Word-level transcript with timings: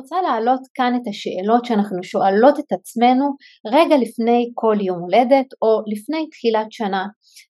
רוצה 0.00 0.22
להעלות 0.22 0.60
כאן 0.74 0.92
את 0.96 1.06
השאלות 1.10 1.64
שאנחנו 1.64 2.02
שואלות 2.02 2.58
את 2.58 2.72
עצמנו 2.72 3.26
רגע 3.66 3.96
לפני 3.96 4.50
כל 4.54 4.76
יום 4.80 4.98
הולדת 5.00 5.46
או 5.62 5.70
לפני 5.92 6.28
תחילת 6.30 6.72
שנה. 6.72 7.06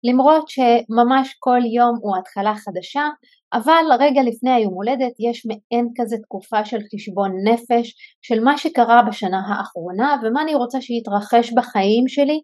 למרות 0.09 0.45
שממש 0.49 1.35
כל 1.39 1.61
יום 1.77 1.95
הוא 2.03 2.17
התחלה 2.19 2.55
חדשה, 2.55 3.07
אבל 3.53 3.85
רגע 4.01 4.23
לפני 4.23 4.53
היום 4.53 4.75
הולדת 4.75 5.15
יש 5.29 5.47
מעין 5.47 5.87
כזה 5.97 6.17
תקופה 6.23 6.65
של 6.65 6.79
חשבון 6.95 7.31
נפש 7.49 7.95
של 8.23 8.41
מה 8.45 8.59
שקרה 8.59 9.03
בשנה 9.09 9.41
האחרונה 9.49 10.17
ומה 10.23 10.43
אני 10.43 10.55
רוצה 10.55 10.81
שיתרחש 10.81 11.53
בחיים 11.57 12.09
שלי 12.09 12.41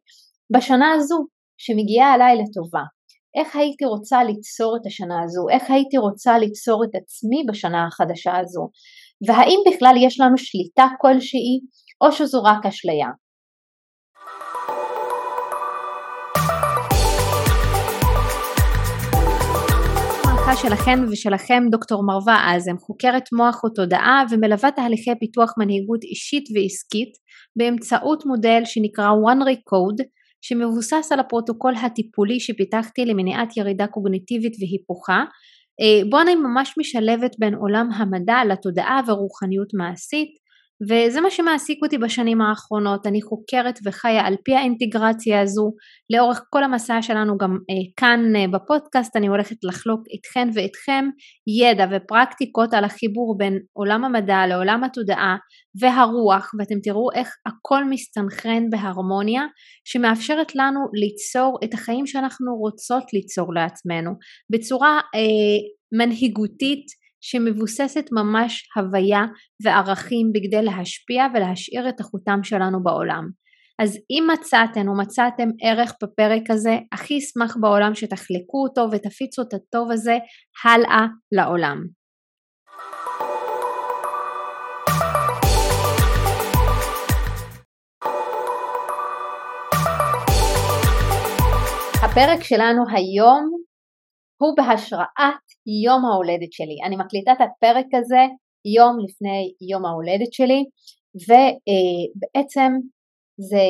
בשנה 0.52 0.92
הזו 0.92 1.18
שמגיעה 1.58 2.12
עליי 2.12 2.36
לטובה. 2.36 2.82
איך 3.38 3.56
הייתי 3.56 3.84
רוצה 3.84 4.24
ליצור 4.24 4.76
את 4.80 4.86
השנה 4.86 5.22
הזו, 5.24 5.48
איך 5.50 5.70
הייתי 5.70 5.98
רוצה 5.98 6.38
ליצור 6.38 6.84
את 6.84 6.94
עצמי 6.94 7.44
בשנה 7.48 7.86
החדשה 7.86 8.36
הזו. 8.36 8.68
והאם 9.26 9.58
בכלל 9.68 9.94
יש 10.06 10.20
לנו 10.20 10.38
שליטה 10.38 10.86
כלשהי 11.00 11.60
או 12.00 12.12
שזו 12.12 12.42
רק 12.42 12.66
אשליה. 12.66 13.08
שלכן 20.62 20.98
ושלכם 21.10 21.62
דוקטור 21.70 22.06
מרווה 22.06 22.54
אזם, 22.54 22.78
חוקרת 22.78 23.22
מוח 23.32 23.64
ותודעה 23.64 24.22
ומלווה 24.30 24.70
תהליכי 24.70 25.10
פיתוח 25.20 25.50
מנהיגות 25.58 26.02
אישית 26.02 26.44
ועסקית 26.54 27.12
באמצעות 27.56 28.26
מודל 28.26 28.62
שנקרא 28.64 29.06
one 29.06 29.42
recode 29.50 30.04
שמבוסס 30.40 31.12
על 31.12 31.20
הפרוטוקול 31.20 31.74
הטיפולי 31.76 32.40
שפיתחתי 32.40 33.04
למניעת 33.04 33.56
ירידה 33.56 33.86
קוגניטיבית 33.86 34.52
והיפוכה 34.60 35.24
אה, 35.80 36.00
בו 36.10 36.20
אני 36.20 36.34
ממש 36.34 36.74
משלבת 36.78 37.36
בין 37.38 37.54
עולם 37.54 37.88
המדע 37.92 38.38
לתודעה 38.48 39.00
ורוחניות 39.06 39.74
מעשית 39.74 40.47
וזה 40.82 41.20
מה 41.20 41.30
שמעסיק 41.30 41.78
אותי 41.82 41.98
בשנים 41.98 42.40
האחרונות, 42.40 43.06
אני 43.06 43.22
חוקרת 43.22 43.78
וחיה 43.84 44.26
על 44.26 44.34
פי 44.44 44.54
האינטגרציה 44.54 45.40
הזו. 45.40 45.72
לאורך 46.10 46.40
כל 46.50 46.64
המסע 46.64 47.02
שלנו 47.02 47.38
גם 47.38 47.50
אה, 47.50 47.92
כאן 47.96 48.20
אה, 48.36 48.44
בפודקאסט 48.48 49.16
אני 49.16 49.26
הולכת 49.26 49.56
לחלוק 49.62 50.00
איתכן 50.12 50.48
ואיתכם 50.54 51.04
ידע 51.60 51.86
ופרקטיקות 51.90 52.74
על 52.74 52.84
החיבור 52.84 53.38
בין 53.38 53.58
עולם 53.72 54.04
המדע 54.04 54.46
לעולם 54.46 54.84
התודעה 54.84 55.36
והרוח 55.80 56.50
ואתם 56.58 56.80
תראו 56.82 57.08
איך 57.14 57.28
הכל 57.46 57.84
מסתנכרן 57.84 58.70
בהרמוניה 58.70 59.42
שמאפשרת 59.84 60.54
לנו 60.54 60.80
ליצור 60.94 61.58
את 61.64 61.74
החיים 61.74 62.06
שאנחנו 62.06 62.56
רוצות 62.56 63.04
ליצור 63.12 63.54
לעצמנו. 63.54 64.10
בצורה 64.50 65.00
אה, 65.14 65.58
מנהיגותית 65.98 66.86
שמבוססת 67.20 68.04
ממש 68.12 68.68
הוויה 68.76 69.22
וערכים 69.64 70.26
בכדי 70.34 70.62
להשפיע 70.62 71.26
ולהשאיר 71.34 71.88
את 71.88 72.00
החותם 72.00 72.38
שלנו 72.42 72.82
בעולם. 72.82 73.24
אז 73.82 73.96
אם 74.10 74.26
מצאתן 74.32 74.88
או 74.88 74.98
מצאתם 74.98 75.48
ערך 75.62 75.92
בפרק 76.02 76.50
הזה, 76.50 76.78
הכי 76.92 77.18
אשמח 77.18 77.56
בעולם 77.60 77.94
שתחלקו 77.94 78.64
אותו 78.68 78.88
ותפיצו 78.92 79.42
את 79.42 79.54
הטוב 79.54 79.90
הזה 79.90 80.16
הלאה 80.64 81.06
לעולם. 81.32 81.76
הפרק 92.02 92.42
שלנו 92.42 92.84
היום 92.96 93.67
הוא 94.40 94.56
בהשראת 94.56 95.44
יום 95.84 96.04
ההולדת 96.04 96.52
שלי. 96.52 96.76
אני 96.86 96.96
מקליטה 96.96 97.32
את 97.32 97.40
הפרק 97.40 97.86
הזה 97.94 98.22
יום 98.76 98.96
לפני 99.04 99.52
יום 99.70 99.84
ההולדת 99.84 100.32
שלי 100.32 100.64
ובעצם 101.26 102.72
זה 103.50 103.64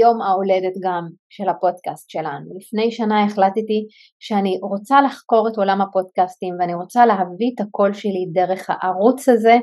יום 0.00 0.22
ההולדת 0.22 0.76
גם 0.84 1.04
של 1.28 1.48
הפודקאסט 1.48 2.10
שלנו. 2.10 2.46
לפני 2.58 2.90
שנה 2.90 3.24
החלטתי 3.24 3.80
שאני 4.20 4.58
רוצה 4.62 5.02
לחקור 5.02 5.48
את 5.48 5.56
עולם 5.56 5.80
הפודקאסטים 5.80 6.54
ואני 6.60 6.74
רוצה 6.74 7.06
להביא 7.06 7.50
את 7.54 7.60
הקול 7.60 7.92
שלי 7.94 8.26
דרך 8.32 8.66
הערוץ 8.68 9.28
הזה 9.28 9.56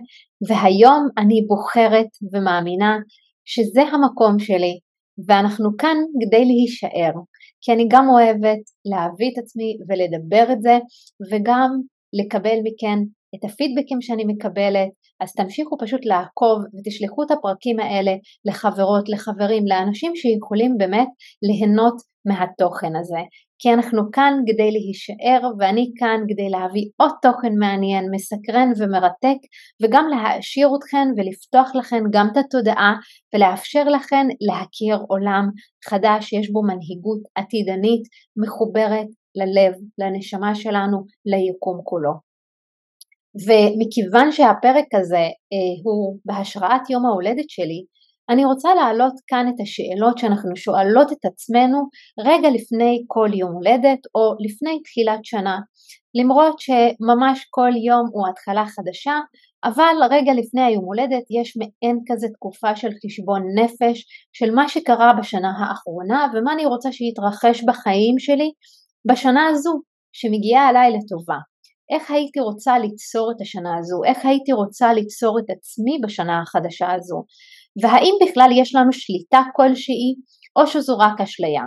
והיום 0.47 1.07
אני 1.17 1.41
בוחרת 1.47 2.09
ומאמינה 2.33 2.97
שזה 3.45 3.81
המקום 3.81 4.39
שלי 4.39 4.79
ואנחנו 5.27 5.69
כאן 5.77 5.97
כדי 6.21 6.45
להישאר 6.45 7.13
כי 7.63 7.71
אני 7.71 7.85
גם 7.89 8.05
אוהבת 8.09 8.63
להביא 8.85 9.29
את 9.33 9.37
עצמי 9.37 9.77
ולדבר 9.87 10.53
את 10.53 10.61
זה 10.61 10.77
וגם 11.31 11.69
לקבל 12.13 12.57
מכן 12.63 12.97
את 13.35 13.43
הפידבקים 13.43 14.01
שאני 14.01 14.23
מקבלת, 14.27 14.89
אז 15.21 15.33
תמשיכו 15.33 15.77
פשוט 15.81 16.05
לעקוב 16.05 16.57
ותשלחו 16.73 17.23
את 17.23 17.31
הפרקים 17.31 17.79
האלה 17.79 18.11
לחברות, 18.45 19.09
לחברים, 19.09 19.63
לאנשים 19.67 20.11
שיכולים 20.15 20.77
באמת 20.77 21.07
ליהנות 21.41 21.95
מהתוכן 22.25 22.95
הזה. 22.99 23.21
כי 23.63 23.73
אנחנו 23.73 24.01
כאן 24.11 24.33
כדי 24.47 24.71
להישאר 24.71 25.41
ואני 25.59 25.91
כאן 25.97 26.19
כדי 26.29 26.49
להביא 26.49 26.85
עוד 26.97 27.11
תוכן 27.21 27.53
מעניין, 27.59 28.05
מסקרן 28.11 28.69
ומרתק 28.77 29.39
וגם 29.83 30.05
להעשיר 30.09 30.69
אתכן 30.77 31.07
ולפתוח 31.17 31.75
לכן 31.75 32.03
גם 32.13 32.27
את 32.31 32.37
התודעה 32.37 32.93
ולאפשר 33.33 33.83
לכן 33.83 34.27
להכיר 34.41 34.97
עולם 35.07 35.49
חדש 35.89 36.29
שיש 36.29 36.49
בו 36.51 36.61
מנהיגות 36.63 37.21
עתידנית 37.35 38.03
מחוברת 38.37 39.07
ללב, 39.35 39.73
לנשמה 39.97 40.55
שלנו, 40.55 40.97
ליקום 41.25 41.81
כולו. 41.83 42.13
ומכיוון 43.45 44.31
שהפרק 44.31 44.85
הזה 44.93 45.25
אה, 45.53 45.73
הוא 45.83 46.17
בהשראת 46.25 46.89
יום 46.89 47.05
ההולדת 47.05 47.49
שלי, 47.49 47.85
אני 48.29 48.45
רוצה 48.45 48.75
להעלות 48.75 49.13
כאן 49.27 49.45
את 49.49 49.59
השאלות 49.61 50.17
שאנחנו 50.17 50.55
שואלות 50.55 51.11
את 51.11 51.25
עצמנו 51.25 51.79
רגע 52.19 52.49
לפני 52.49 53.03
כל 53.07 53.29
יום 53.33 53.51
הולדת 53.51 53.99
או 54.15 54.35
לפני 54.45 54.81
תחילת 54.83 55.25
שנה. 55.25 55.59
למרות 56.15 56.59
שממש 56.59 57.45
כל 57.49 57.71
יום 57.87 58.05
הוא 58.13 58.27
התחלה 58.29 58.65
חדשה, 58.65 59.19
אבל 59.63 59.95
רגע 60.11 60.33
לפני 60.33 60.61
היום 60.61 60.85
הולדת 60.85 61.23
יש 61.41 61.57
מעין 61.57 61.99
כזה 62.07 62.27
תקופה 62.33 62.75
של 62.75 62.89
חשבון 63.05 63.41
נפש 63.59 64.05
של 64.33 64.51
מה 64.55 64.69
שקרה 64.69 65.13
בשנה 65.19 65.51
האחרונה 65.59 66.27
ומה 66.33 66.53
אני 66.53 66.65
רוצה 66.65 66.91
שיתרחש 66.91 67.63
בחיים 67.63 68.19
שלי 68.19 68.51
בשנה 69.07 69.47
הזו 69.47 69.71
שמגיעה 70.13 70.67
עליי 70.67 70.91
לטובה. 70.91 71.37
איך 71.93 72.11
הייתי 72.11 72.39
רוצה 72.39 72.79
ליצור 72.79 73.31
את 73.35 73.41
השנה 73.41 73.77
הזו, 73.79 74.03
איך 74.05 74.25
הייתי 74.25 74.53
רוצה 74.53 74.93
ליצור 74.93 75.39
את 75.39 75.49
עצמי 75.49 75.99
בשנה 76.03 76.41
החדשה 76.41 76.91
הזו. 76.91 77.23
והאם 77.81 78.13
בכלל 78.23 78.49
יש 78.61 78.75
לנו 78.75 78.93
שליטה 78.93 79.41
כלשהי 79.55 80.15
או 80.55 80.67
שזו 80.67 80.97
רק 80.97 81.21
אשליה. 81.21 81.63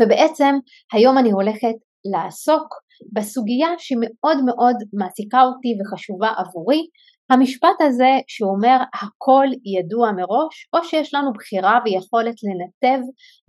ובעצם 0.00 0.54
היום 0.92 1.18
אני 1.18 1.30
הולכת 1.30 1.76
לעסוק 2.12 2.74
בסוגיה 3.12 3.68
שמאוד 3.78 4.44
מאוד 4.46 4.76
מעסיקה 4.92 5.42
אותי 5.42 5.68
וחשובה 5.78 6.28
עבורי, 6.36 6.82
המשפט 7.30 7.78
הזה 7.80 8.12
שאומר 8.28 8.78
הכל 9.02 9.46
ידוע 9.64 10.12
מראש 10.12 10.68
או 10.74 10.84
שיש 10.84 11.14
לנו 11.14 11.32
בחירה 11.32 11.78
ויכולת 11.84 12.34
לנתב 12.46 13.02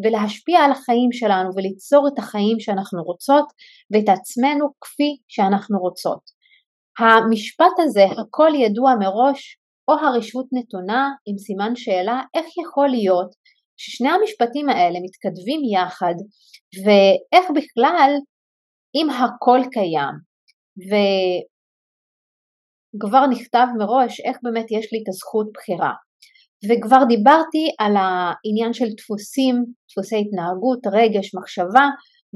ולהשפיע 0.04 0.60
על 0.60 0.72
החיים 0.72 1.12
שלנו 1.12 1.50
וליצור 1.56 2.08
את 2.08 2.20
החיים 2.20 2.60
שאנחנו 2.60 3.04
רוצות 3.04 3.46
ואת 3.92 4.10
עצמנו 4.10 4.66
כפי 4.82 5.18
שאנחנו 5.28 5.80
רוצות. 5.80 6.22
המשפט 7.00 7.76
הזה 7.80 8.06
הכל 8.22 8.52
ידוע 8.56 8.96
מראש 9.00 9.58
או 9.88 9.94
הרשות 9.94 10.46
נתונה 10.52 11.10
עם 11.26 11.38
סימן 11.38 11.76
שאלה 11.76 12.22
איך 12.34 12.46
יכול 12.64 12.90
להיות 12.90 13.32
ששני 13.78 14.10
המשפטים 14.10 14.70
האלה 14.70 15.00
מתכתבים 15.06 15.62
יחד 15.74 16.16
ואיך 16.84 17.46
בכלל 17.58 18.12
אם 18.96 19.08
הכל 19.10 19.60
קיים? 19.72 20.16
וכבר 22.98 23.24
נכתב 23.28 23.68
מראש 23.78 24.20
איך 24.20 24.38
באמת 24.44 24.66
יש 24.72 24.94
לי 24.94 25.00
את 25.04 25.08
הזכות 25.10 25.48
בחירה. 25.54 25.94
וכבר 26.68 27.04
דיברתי 27.08 27.66
על 27.80 27.94
העניין 27.98 28.74
של 28.74 28.90
דפוסים, 28.98 29.56
דפוסי 29.90 30.16
התנהגות, 30.16 30.82
רגש, 30.98 31.36
מחשבה 31.36 31.86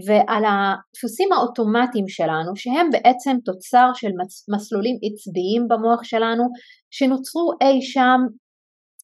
ועל 0.05 0.44
הדפוסים 0.45 1.31
האוטומטיים 1.31 2.07
שלנו 2.07 2.55
שהם 2.55 2.89
בעצם 2.91 3.38
תוצר 3.45 3.89
של 3.94 4.11
מסלולים 4.55 4.97
עצביים 5.03 5.67
במוח 5.67 6.03
שלנו 6.03 6.44
שנוצרו 6.91 7.53
אי 7.61 7.81
שם 7.81 8.19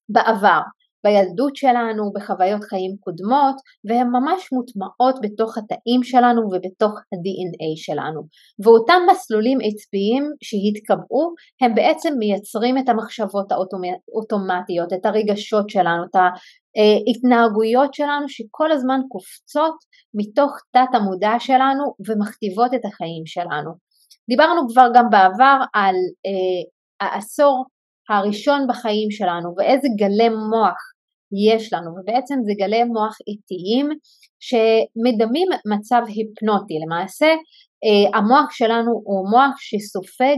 בעבר, 0.09 0.59
בילדות 1.03 1.55
שלנו, 1.55 2.11
בחוויות 2.13 2.63
חיים 2.63 2.95
קודמות 2.99 3.55
והן 3.85 4.07
ממש 4.07 4.49
מוטמעות 4.53 5.15
בתוך 5.21 5.57
התאים 5.57 6.03
שלנו 6.03 6.41
ובתוך 6.41 6.91
ה-DNA 6.91 7.71
שלנו 7.75 8.21
ואותם 8.63 9.01
מסלולים 9.11 9.57
עצביים 9.67 10.23
שהתקבעו 10.43 11.33
הם 11.61 11.75
בעצם 11.75 12.13
מייצרים 12.19 12.77
את 12.77 12.89
המחשבות 12.89 13.51
האוטומטיות, 13.51 14.93
את 14.93 15.05
הרגשות 15.05 15.69
שלנו, 15.69 16.03
את 16.11 16.15
ההתנהגויות 16.15 17.93
שלנו 17.93 18.29
שכל 18.29 18.71
הזמן 18.71 18.99
קופצות 19.09 19.75
מתוך 20.13 20.51
תת 20.71 20.91
המודע 20.93 21.33
שלנו 21.39 21.83
ומכתיבות 22.07 22.73
את 22.73 22.85
החיים 22.85 23.25
שלנו. 23.25 23.71
דיברנו 24.29 24.61
כבר 24.69 24.87
גם 24.93 25.05
בעבר 25.09 25.57
על 25.73 25.95
אה, 26.25 26.63
העשור 27.07 27.65
הראשון 28.09 28.67
בחיים 28.69 29.11
שלנו 29.11 29.53
ואיזה 29.57 29.87
גלי 29.99 30.29
מוח 30.29 30.92
יש 31.49 31.73
לנו, 31.73 31.91
ובעצם 31.91 32.35
זה 32.45 32.53
גלי 32.59 32.83
מוח 32.83 33.15
איטיים 33.27 33.89
שמדמים 34.47 35.47
מצב 35.73 36.01
היפנוטי. 36.07 36.73
למעשה 36.85 37.29
אה, 37.85 38.19
המוח 38.19 38.51
שלנו 38.51 38.91
הוא 38.91 39.29
מוח 39.31 39.55
שסופג 39.57 40.37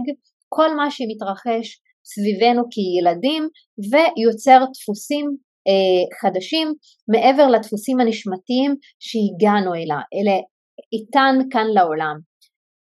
כל 0.50 0.76
מה 0.76 0.92
שמתרחש 0.92 1.82
סביבנו 2.06 2.64
כילדים 2.72 3.44
ויוצר 3.92 4.60
דפוסים 4.74 5.26
אה, 5.68 6.04
חדשים 6.22 6.74
מעבר 7.08 7.48
לדפוסים 7.48 8.00
הנשמתיים 8.00 8.76
שהגענו 9.00 9.74
אליה, 9.74 10.40
איתן 10.94 11.36
כאן 11.52 11.68
לעולם. 11.74 12.16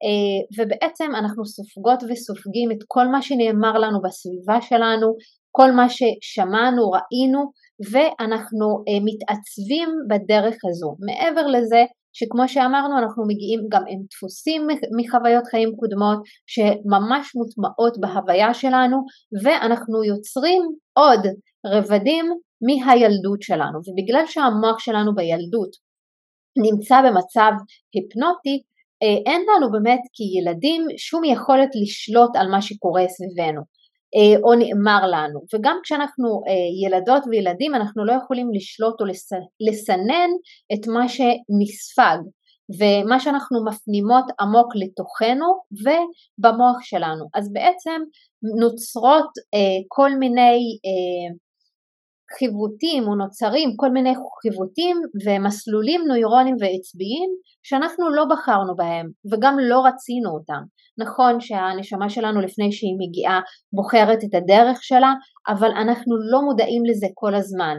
אה, 0.05 0.41
ובעצם 0.57 1.11
אנחנו 1.19 1.47
סופגות 1.47 2.01
וסופגים 2.09 2.71
את 2.73 2.83
כל 2.87 3.07
מה 3.07 3.23
שנאמר 3.23 3.79
לנו 3.79 3.99
בסביבה 4.03 4.61
שלנו, 4.61 5.09
כל 5.57 5.71
מה 5.73 5.87
ששמענו, 5.89 6.91
ראינו, 6.91 7.41
ואנחנו 7.93 8.67
אה, 8.89 8.99
מתעצבים 9.09 9.89
בדרך 10.09 10.57
הזו. 10.69 10.97
מעבר 11.07 11.47
לזה, 11.47 11.83
שכמו 12.13 12.49
שאמרנו 12.49 12.99
אנחנו 12.99 13.27
מגיעים 13.27 13.61
גם 13.73 13.83
עם 13.89 13.99
דפוסים 14.11 14.67
מחוויות 14.99 15.45
חיים 15.51 15.73
קודמות 15.77 16.19
שממש 16.47 17.25
מוטמעות 17.35 18.01
בהוויה 18.01 18.55
שלנו 18.55 18.97
ואנחנו 19.45 20.05
יוצרים 20.05 20.63
עוד 20.93 21.21
רבדים 21.67 22.27
מהילדות 22.67 23.43
שלנו 23.43 23.79
ובגלל 23.87 24.27
שהמוח 24.27 24.79
שלנו 24.79 25.15
בילדות 25.15 25.73
נמצא 26.67 26.97
במצב 27.03 27.53
היפנוטי 27.95 28.63
אה, 29.03 29.33
אין 29.33 29.43
לנו 29.51 29.73
באמת 29.73 30.01
כילדים 30.13 30.87
שום 30.97 31.25
יכולת 31.25 31.69
לשלוט 31.83 32.37
על 32.37 32.49
מה 32.49 32.63
שקורה 32.63 33.03
סביבנו 33.09 33.63
או 34.45 34.55
נאמר 34.55 35.07
לנו. 35.07 35.41
וגם 35.55 35.77
כשאנחנו 35.83 36.43
אה, 36.49 36.87
ילדות 36.87 37.23
וילדים 37.31 37.75
אנחנו 37.75 38.05
לא 38.05 38.13
יכולים 38.13 38.51
לשלוט 38.55 39.01
או 39.01 39.07
לסנן 39.61 40.31
את 40.75 40.87
מה 40.87 41.09
שנספג 41.09 42.19
ומה 42.79 43.21
שאנחנו 43.21 43.65
מפנימות 43.65 44.25
עמוק 44.41 44.73
לתוכנו 44.75 45.47
ובמוח 45.73 46.77
שלנו. 46.81 47.25
אז 47.35 47.53
בעצם 47.53 48.01
נוצרות 48.61 49.31
כל 49.89 50.15
מיני 50.15 50.79
חיווטים 52.39 53.03
או 53.09 53.15
נוצרים 53.15 53.71
כל 53.77 53.91
מיני 53.91 54.15
חיווטים 54.43 54.97
ומסלולים 55.25 56.01
נוירונים 56.09 56.57
ועצביים 56.61 57.31
שאנחנו 57.63 58.11
לא 58.11 58.25
בחרנו 58.25 58.77
בהם 58.77 59.11
וגם 59.33 59.57
לא 59.59 59.83
רצינו 59.87 60.31
אותם. 60.31 60.63
נכון 60.99 61.41
שהנשמה 61.41 62.11
שלנו 62.11 62.41
לפני 62.41 62.73
שהיא 62.73 62.97
מגיעה 62.99 63.41
בוחרת 63.73 64.19
את 64.25 64.35
הדרך 64.35 64.83
שלה 64.83 65.13
אבל 65.49 65.71
אנחנו 65.71 66.17
לא 66.31 66.43
מודעים 66.43 66.83
לזה 66.85 67.07
כל 67.15 67.35
הזמן 67.35 67.77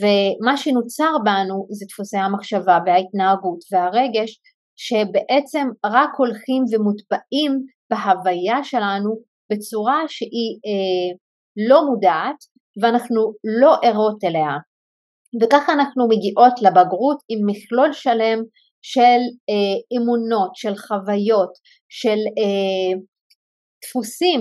ומה 0.00 0.56
שנוצר 0.56 1.12
בנו 1.24 1.66
זה 1.70 1.86
דפוסי 1.88 2.16
המחשבה 2.16 2.78
וההתנהגות 2.86 3.58
והרגש 3.72 4.40
שבעצם 4.76 5.68
רק 5.86 6.10
הולכים 6.18 6.64
ומוטבעים 6.72 7.52
בהוויה 7.90 8.64
שלנו 8.64 9.10
בצורה 9.52 10.02
שהיא 10.08 10.58
אה, 10.66 11.16
לא 11.68 11.86
מודעת 11.86 12.44
ואנחנו 12.82 13.32
לא 13.60 13.76
ערות 13.82 14.24
אליה. 14.24 14.56
וככה 15.42 15.72
אנחנו 15.72 16.08
מגיעות 16.08 16.52
לבגרות 16.62 17.18
עם 17.28 17.38
מכלול 17.46 17.92
שלם 17.92 18.38
של 18.82 19.20
אה, 19.50 19.98
אמונות, 19.98 20.50
של 20.54 20.76
חוויות, 20.76 21.52
של 21.88 22.18
אה, 22.38 23.00
דפוסים 23.84 24.40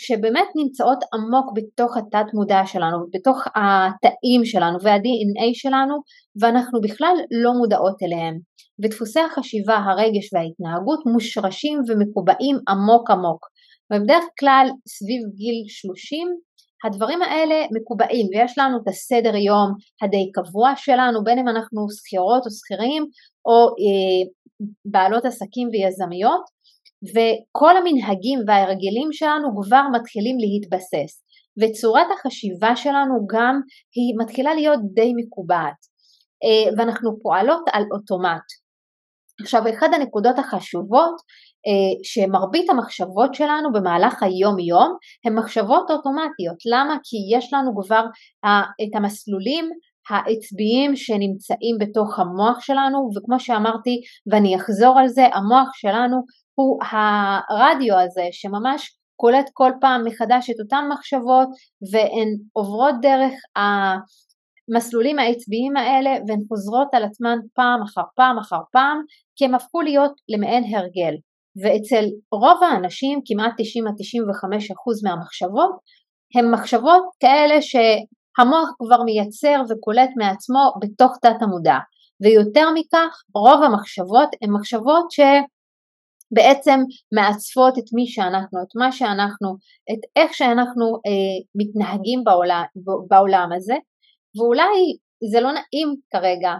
שבאמת 0.00 0.48
נמצאות 0.56 0.98
עמוק 1.14 1.46
בתוך 1.56 1.96
התת 1.96 2.26
מודע 2.34 2.62
שלנו, 2.66 2.98
בתוך 3.12 3.44
התאים 3.46 4.44
שלנו 4.44 4.78
וה-DNA 4.82 5.50
שלנו 5.54 5.94
ואנחנו 6.40 6.80
בכלל 6.80 7.14
לא 7.42 7.52
מודעות 7.52 7.96
אליהם. 8.02 8.34
ודפוסי 8.82 9.20
החשיבה, 9.20 9.76
הרגש 9.76 10.26
וההתנהגות 10.32 11.00
מושרשים 11.12 11.78
ומקובעים 11.88 12.56
עמוק 12.68 13.10
עמוק. 13.10 13.46
ובדרך 13.92 14.24
כלל 14.40 14.66
סביב 14.88 15.22
גיל 15.34 15.58
30 15.68 16.28
הדברים 16.84 17.22
האלה 17.22 17.66
מקובעים 17.80 18.26
ויש 18.30 18.58
לנו 18.58 18.76
את 18.82 18.88
הסדר 18.88 19.36
יום 19.36 19.68
הדי 20.02 20.30
קבוע 20.34 20.72
שלנו 20.76 21.24
בין 21.24 21.38
אם 21.38 21.48
אנחנו 21.48 21.86
שכירות 21.90 22.42
או 22.46 22.50
שכירים 22.50 23.02
או 23.46 23.68
אה, 23.68 24.30
בעלות 24.84 25.24
עסקים 25.24 25.68
ויזמיות 25.72 26.44
וכל 27.12 27.76
המנהגים 27.76 28.38
וההרגלים 28.46 29.12
שלנו 29.12 29.48
כבר 29.62 29.82
מתחילים 29.92 30.36
להתבסס 30.38 31.22
וצורת 31.60 32.06
החשיבה 32.14 32.76
שלנו 32.76 33.26
גם 33.26 33.60
היא 33.94 34.14
מתחילה 34.20 34.54
להיות 34.54 34.80
די 34.94 35.12
מקובעת 35.16 35.80
אה, 36.44 36.72
ואנחנו 36.76 37.18
פועלות 37.22 37.62
על 37.72 37.82
אוטומט. 37.92 38.46
עכשיו 39.40 39.62
אחת 39.68 39.88
הנקודות 39.94 40.38
החשובות 40.38 41.14
אה, 41.66 42.00
שמרבית 42.02 42.70
המחשבות 42.70 43.34
שלנו 43.34 43.72
במהלך 43.72 44.22
היום 44.22 44.58
יום 44.58 44.96
הן 45.24 45.34
מחשבות 45.34 45.90
אוטומטיות. 45.90 46.56
למה? 46.66 46.96
כי 47.04 47.36
יש 47.36 47.52
לנו 47.52 47.82
כבר 47.82 48.04
את 48.82 48.96
המסלולים 48.96 49.70
העצביים 50.10 50.96
שנמצאים 50.96 51.76
בתוך 51.80 52.18
המוח 52.18 52.60
שלנו 52.60 53.10
וכמו 53.16 53.40
שאמרתי 53.40 54.00
ואני 54.32 54.56
אחזור 54.56 54.98
על 54.98 55.08
זה 55.08 55.26
המוח 55.34 55.68
שלנו 55.74 56.16
הוא 56.54 56.78
הרדיו 57.50 57.98
הזה 57.98 58.28
שממש 58.32 58.98
קולט 59.16 59.50
כל 59.52 59.70
פעם 59.80 60.04
מחדש 60.04 60.50
את 60.50 60.60
אותן 60.60 60.84
מחשבות 60.92 61.48
והן 61.92 62.28
עוברות 62.52 62.94
דרך 63.02 63.32
המסלולים 64.70 65.18
העצביים 65.18 65.76
האלה 65.76 66.10
והן 66.10 66.40
חוזרות 66.48 66.88
על 66.92 67.04
עצמן 67.04 67.38
פעם 67.54 67.82
אחר 67.82 68.02
פעם 68.16 68.38
אחר 68.38 68.60
פעם 68.72 69.02
כי 69.36 69.44
הם 69.44 69.54
הפכו 69.54 69.80
להיות 69.80 70.12
למעין 70.28 70.74
הרגל 70.74 71.14
ואצל 71.62 72.04
רוב 72.32 72.62
האנשים, 72.62 73.20
כמעט 73.24 73.52
90-95% 73.52 73.54
מהמחשבות, 75.04 75.70
הן 76.34 76.50
מחשבות 76.50 77.02
כאלה 77.20 77.62
שהמוח 77.62 78.68
כבר 78.78 79.02
מייצר 79.02 79.62
וקולט 79.68 80.10
מעצמו 80.16 80.72
בתוך 80.80 81.12
תת 81.22 81.42
המודע. 81.42 81.78
ויותר 82.22 82.66
מכך, 82.74 83.22
רוב 83.34 83.62
המחשבות 83.62 84.28
הן 84.42 84.50
מחשבות 84.50 85.06
שבעצם 85.10 86.80
מעצבות 87.14 87.78
את 87.78 87.84
מי 87.92 88.06
שאנחנו, 88.06 88.62
את 88.62 88.76
מה 88.76 88.92
שאנחנו, 88.92 89.48
את 89.92 90.02
איך 90.16 90.34
שאנחנו 90.34 90.86
אה, 91.06 91.36
מתנהגים 91.54 92.24
בעולם, 92.24 92.62
בעולם 93.08 93.48
הזה, 93.56 93.74
ואולי 94.36 94.96
זה 95.32 95.40
לא 95.40 95.50
נעים 95.52 95.96
כרגע 96.12 96.50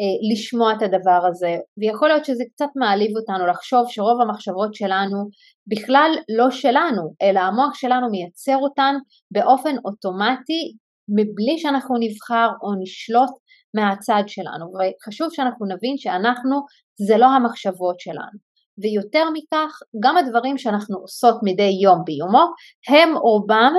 אה, 0.00 0.32
לשמוע 0.32 0.72
את 0.72 0.82
הדבר 0.82 1.20
הזה 1.28 1.56
ויכול 1.78 2.08
להיות 2.08 2.24
שזה 2.24 2.44
קצת 2.52 2.68
מעליב 2.76 3.16
אותנו 3.16 3.46
לחשוב 3.46 3.84
שרוב 3.88 4.20
המחשבות 4.20 4.74
שלנו 4.74 5.28
בכלל 5.66 6.10
לא 6.38 6.50
שלנו 6.50 7.02
אלא 7.22 7.40
המוח 7.40 7.74
שלנו 7.74 8.10
מייצר 8.10 8.56
אותן 8.56 8.94
באופן 9.30 9.74
אוטומטי 9.84 10.62
מבלי 11.08 11.58
שאנחנו 11.58 11.94
נבחר 12.00 12.48
או 12.62 12.82
נשלוט 12.82 13.30
מהצד 13.74 14.22
שלנו 14.26 14.66
וחשוב 14.72 15.28
שאנחנו 15.32 15.66
נבין 15.66 15.96
שאנחנו 15.96 16.60
זה 17.08 17.16
לא 17.16 17.26
המחשבות 17.26 18.00
שלנו 18.00 18.45
ויותר 18.82 19.24
מכך 19.32 19.78
גם 20.04 20.16
הדברים 20.16 20.58
שאנחנו 20.58 20.98
עושות 20.98 21.36
מדי 21.42 21.72
יום 21.82 21.98
ביומו 22.04 22.44
הם 22.88 23.16
רובם 23.16 23.72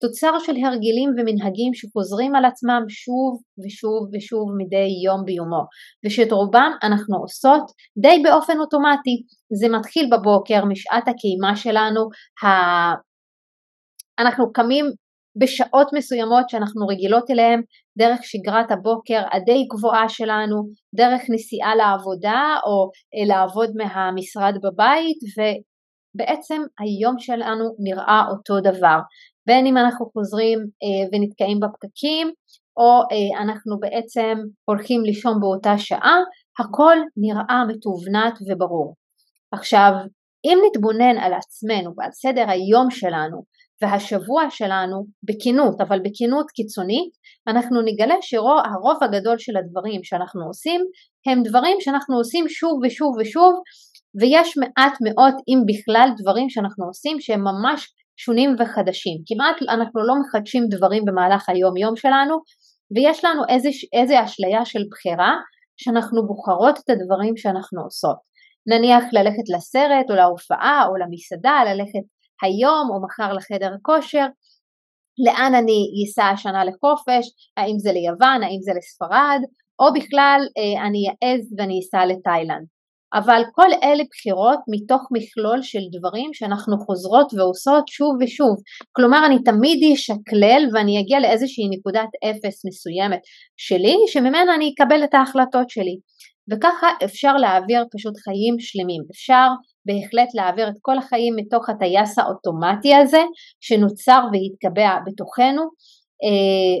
תוצר 0.00 0.38
של 0.38 0.52
הרגלים 0.52 1.10
ומנהגים 1.10 1.74
שחוזרים 1.74 2.34
על 2.34 2.44
עצמם 2.44 2.82
שוב 2.88 3.42
ושוב 3.64 4.00
ושוב 4.12 4.46
מדי 4.58 4.88
יום 5.04 5.24
ביומו. 5.24 5.62
ושאת 6.04 6.32
רובם 6.32 6.70
אנחנו 6.82 7.16
עושות 7.18 7.62
די 7.98 8.22
באופן 8.24 8.60
אוטומטי. 8.60 9.16
זה 9.60 9.68
מתחיל 9.68 10.10
בבוקר 10.12 10.64
משעת 10.64 11.08
הקימה 11.08 11.56
שלנו 11.56 12.00
ה... 12.44 12.46
אנחנו 14.18 14.52
קמים 14.52 14.84
בשעות 15.36 15.88
מסוימות 15.92 16.48
שאנחנו 16.48 16.86
רגילות 16.86 17.30
אליהן 17.30 17.62
דרך 17.98 18.20
שגרת 18.22 18.70
הבוקר 18.70 19.22
הדי 19.32 19.64
גבוהה 19.72 20.08
שלנו, 20.08 20.56
דרך 20.94 21.22
נסיעה 21.30 21.74
לעבודה 21.74 22.56
או 22.66 22.90
לעבוד 23.28 23.70
מהמשרד 23.76 24.54
בבית 24.62 25.18
ובעצם 25.34 26.62
היום 26.80 27.18
שלנו 27.18 27.64
נראה 27.78 28.22
אותו 28.30 28.60
דבר 28.60 28.98
בין 29.46 29.66
אם 29.66 29.76
אנחנו 29.76 30.06
חוזרים 30.12 30.58
אה, 30.58 31.08
ונתקעים 31.12 31.60
בפקקים 31.60 32.32
או 32.76 33.00
אה, 33.12 33.42
אנחנו 33.42 33.80
בעצם 33.80 34.38
הולכים 34.64 35.02
לישון 35.02 35.40
באותה 35.40 35.78
שעה, 35.78 36.16
הכל 36.58 36.96
נראה 37.16 37.64
מתובנת 37.68 38.34
וברור. 38.46 38.94
עכשיו, 39.52 39.92
אם 40.44 40.58
נתבונן 40.66 41.18
על 41.18 41.32
עצמנו 41.34 41.90
ועל 41.96 42.10
סדר 42.12 42.50
היום 42.50 42.90
שלנו 42.90 43.42
והשבוע 43.82 44.42
שלנו 44.50 45.04
בכנות, 45.22 45.80
אבל 45.80 45.98
בכנות 45.98 46.50
קיצונית, 46.50 47.12
אנחנו 47.48 47.82
נגלה 47.82 48.14
שהרוב 48.20 49.02
הגדול 49.02 49.38
של 49.38 49.56
הדברים 49.56 50.04
שאנחנו 50.04 50.46
עושים 50.46 50.80
הם 51.26 51.42
דברים 51.42 51.76
שאנחנו 51.80 52.16
עושים 52.16 52.48
שוב 52.48 52.80
ושוב 52.82 53.16
ושוב 53.20 53.54
ויש 54.20 54.56
מעט 54.56 54.98
מאוד 55.04 55.34
אם 55.48 55.58
בכלל 55.68 56.08
דברים 56.20 56.48
שאנחנו 56.50 56.86
עושים 56.86 57.20
שהם 57.20 57.40
ממש 57.40 57.88
שונים 58.16 58.56
וחדשים. 58.58 59.16
כמעט 59.26 59.56
אנחנו 59.74 60.00
לא 60.08 60.14
מחדשים 60.20 60.62
דברים 60.70 61.04
במהלך 61.04 61.48
היום 61.48 61.76
יום 61.76 61.96
שלנו 61.96 62.36
ויש 62.94 63.24
לנו 63.24 63.42
איזה, 63.48 63.68
איזה 63.92 64.24
אשליה 64.24 64.64
של 64.64 64.82
בחירה 64.90 65.32
שאנחנו 65.76 66.26
בוחרות 66.26 66.78
את 66.78 66.90
הדברים 66.90 67.36
שאנחנו 67.36 67.82
עושות. 67.82 68.16
נניח 68.66 69.04
ללכת 69.12 69.46
לסרט 69.56 70.06
או 70.10 70.14
להופעה 70.14 70.86
או 70.88 70.96
למסעדה, 70.96 71.56
ללכת 71.70 72.04
היום 72.44 72.88
או 72.90 73.02
מחר 73.04 73.32
לחדר 73.32 73.72
כושר, 73.82 74.26
לאן 75.24 75.52
אני 75.54 75.80
אסע 76.04 76.24
השנה 76.24 76.64
לחופש, 76.64 77.26
האם 77.56 77.78
זה 77.78 77.92
ליוון, 77.92 78.42
האם 78.42 78.60
זה 78.66 78.72
לספרד, 78.78 79.40
או 79.80 79.86
בכלל 79.94 80.40
אה, 80.58 80.86
אני 80.86 81.02
אעז 81.22 81.54
ואני 81.58 81.80
אסע 81.80 82.06
לתאילנד. 82.06 82.66
אבל 83.14 83.42
כל 83.54 83.70
אלה 83.82 84.04
בחירות 84.10 84.60
מתוך 84.74 85.02
מכלול 85.12 85.62
של 85.62 85.84
דברים 85.98 86.30
שאנחנו 86.32 86.76
חוזרות 86.78 87.28
ועושות 87.34 87.88
שוב 87.88 88.12
ושוב. 88.20 88.56
כלומר 88.96 89.26
אני 89.26 89.38
תמיד 89.42 89.78
אשקלל 89.92 90.62
ואני 90.72 91.00
אגיע 91.00 91.20
לאיזושהי 91.20 91.64
נקודת 91.70 92.10
אפס 92.24 92.56
מסוימת 92.66 93.20
שלי, 93.56 93.96
שממנה 94.06 94.54
אני 94.54 94.72
אקבל 94.74 95.04
את 95.04 95.14
ההחלטות 95.14 95.70
שלי. 95.70 95.96
וככה 96.50 96.88
אפשר 97.04 97.32
להעביר 97.36 97.84
פשוט 97.94 98.14
חיים 98.24 98.54
שלמים. 98.58 99.02
אפשר 99.12 99.48
בהחלט 99.86 100.34
להעביר 100.34 100.68
את 100.68 100.78
כל 100.82 100.98
החיים 100.98 101.34
מתוך 101.36 101.68
הטייס 101.68 102.18
האוטומטי 102.18 102.94
הזה 102.94 103.22
שנוצר 103.60 104.20
והתקבע 104.32 104.98
בתוכנו 105.06 105.62
אה, 106.24 106.76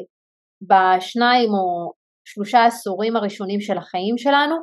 בשניים 0.70 1.50
או 1.50 1.92
שלושה 2.24 2.64
עשורים 2.64 3.16
הראשונים 3.16 3.60
של 3.60 3.78
החיים 3.78 4.18
שלנו 4.18 4.54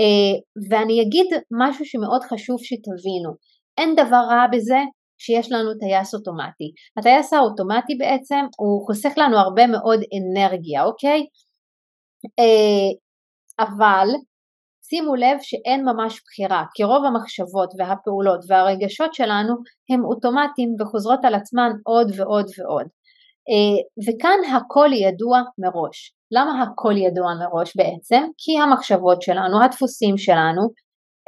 אה, 0.00 0.34
ואני 0.70 1.02
אגיד 1.02 1.26
משהו 1.60 1.84
שמאוד 1.84 2.22
חשוב 2.22 2.56
שתבינו, 2.62 3.30
אין 3.78 3.94
דבר 3.94 4.22
רע 4.30 4.46
בזה 4.52 4.78
שיש 5.18 5.52
לנו 5.52 5.70
טייס 5.80 6.14
אוטומטי. 6.14 6.72
הטייס 6.98 7.32
האוטומטי 7.32 7.94
בעצם 7.98 8.40
הוא 8.58 8.86
חוסך 8.86 9.12
לנו 9.16 9.38
הרבה 9.38 9.66
מאוד 9.66 10.00
אנרגיה, 10.16 10.84
אוקיי? 10.84 11.20
אה, 12.38 12.90
אבל 13.66 14.08
שימו 14.88 15.14
לב 15.14 15.38
שאין 15.42 15.84
ממש 15.84 16.20
בחירה, 16.24 16.64
כי 16.74 16.84
רוב 16.84 17.04
המחשבות 17.04 17.72
והפעולות 17.78 18.40
והרגשות 18.48 19.14
שלנו 19.14 19.54
הם 19.90 20.04
אוטומטיים 20.04 20.76
וחוזרות 20.80 21.24
על 21.24 21.34
עצמן 21.34 21.70
עוד 21.84 22.12
ועוד 22.16 22.46
ועוד. 22.58 22.86
אה, 23.48 24.06
וכאן 24.06 24.56
הכל 24.56 24.88
ידוע 24.92 25.40
מראש. 25.58 26.12
למה 26.30 26.62
הכל 26.62 26.96
ידוע 26.96 27.34
מראש 27.34 27.76
בעצם? 27.76 28.22
כי 28.38 28.58
המחשבות 28.58 29.22
שלנו, 29.22 29.64
הדפוסים 29.64 30.18
שלנו, 30.18 30.62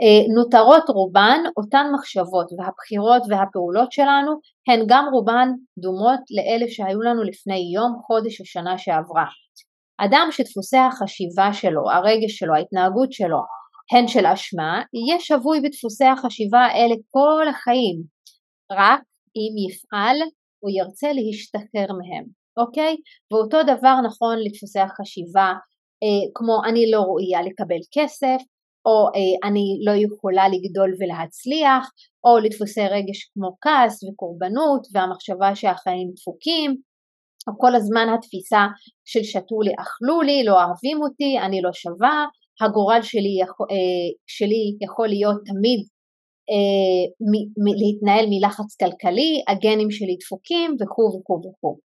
אה, 0.02 0.34
נותרות 0.34 0.88
רובן 0.88 1.40
אותן 1.56 1.86
מחשבות 1.94 2.46
והבחירות 2.58 3.22
והפעולות 3.28 3.92
שלנו 3.92 4.32
הן 4.68 4.80
גם 4.88 5.04
רובן 5.12 5.48
דומות 5.78 6.20
לאלה 6.30 6.66
שהיו 6.68 7.00
לנו 7.00 7.22
לפני 7.22 7.70
יום, 7.74 8.00
חודש 8.06 8.40
או 8.40 8.44
שנה 8.46 8.78
שעברה. 8.78 9.24
אדם 10.06 10.28
שדפוסי 10.30 10.76
החשיבה 10.76 11.52
שלו, 11.52 11.90
הרגש 11.90 12.32
שלו, 12.38 12.54
ההתנהגות 12.54 13.12
שלו, 13.12 13.38
הן 13.92 14.08
של 14.08 14.26
אשמה, 14.26 14.82
יהיה 14.94 15.20
שבוי 15.20 15.60
בדפוסי 15.60 16.04
החשיבה 16.04 16.58
האלה 16.58 16.94
כל 17.10 17.48
החיים, 17.48 18.02
רק 18.72 19.00
אם 19.36 19.52
יפעל 19.68 20.16
הוא 20.60 20.70
ירצה 20.70 21.08
להשתחרר 21.12 21.88
מהם, 21.98 22.24
אוקיי? 22.56 22.96
ואותו 23.32 23.58
דבר 23.62 23.94
נכון 24.06 24.36
לדפוסי 24.44 24.80
החשיבה 24.80 25.48
אה, 26.02 26.24
כמו 26.34 26.56
אני 26.68 26.90
לא 26.90 27.00
ראויה 27.00 27.42
לקבל 27.42 27.82
כסף 27.94 28.40
או 28.86 28.96
אה, 29.16 29.48
אני 29.48 29.66
לא 29.86 29.92
יכולה 30.04 30.44
לגדול 30.48 30.90
ולהצליח 30.98 31.90
או 32.24 32.38
לדפוסי 32.38 32.80
רגש 32.80 33.30
כמו 33.34 33.50
כעס 33.60 34.04
וקורבנות 34.04 34.82
והמחשבה 34.92 35.54
שהחיים 35.54 36.08
דפוקים 36.16 36.76
או 37.48 37.58
כל 37.58 37.74
הזמן 37.74 38.06
התפיסה 38.14 38.66
של 39.04 39.22
שתו 39.22 39.60
לי 39.60 39.72
אכלו 39.82 40.20
לי, 40.20 40.44
לא 40.44 40.52
אוהבים 40.52 41.02
אותי, 41.02 41.38
אני 41.46 41.62
לא 41.62 41.70
שווה, 41.72 42.26
הגורל 42.60 43.02
שלי, 43.02 43.36
אה, 43.42 44.08
שלי 44.26 44.76
יכול 44.86 45.08
להיות 45.08 45.36
תמיד 45.46 45.80
אה, 46.50 47.04
להתנהל 47.80 48.26
מלחץ 48.30 48.76
כלכלי, 48.80 49.42
הגנים 49.48 49.90
שלי 49.90 50.16
דפוקים 50.20 50.76
וכו' 50.80 51.10
וכו' 51.14 51.40
וכו'. 51.44 51.78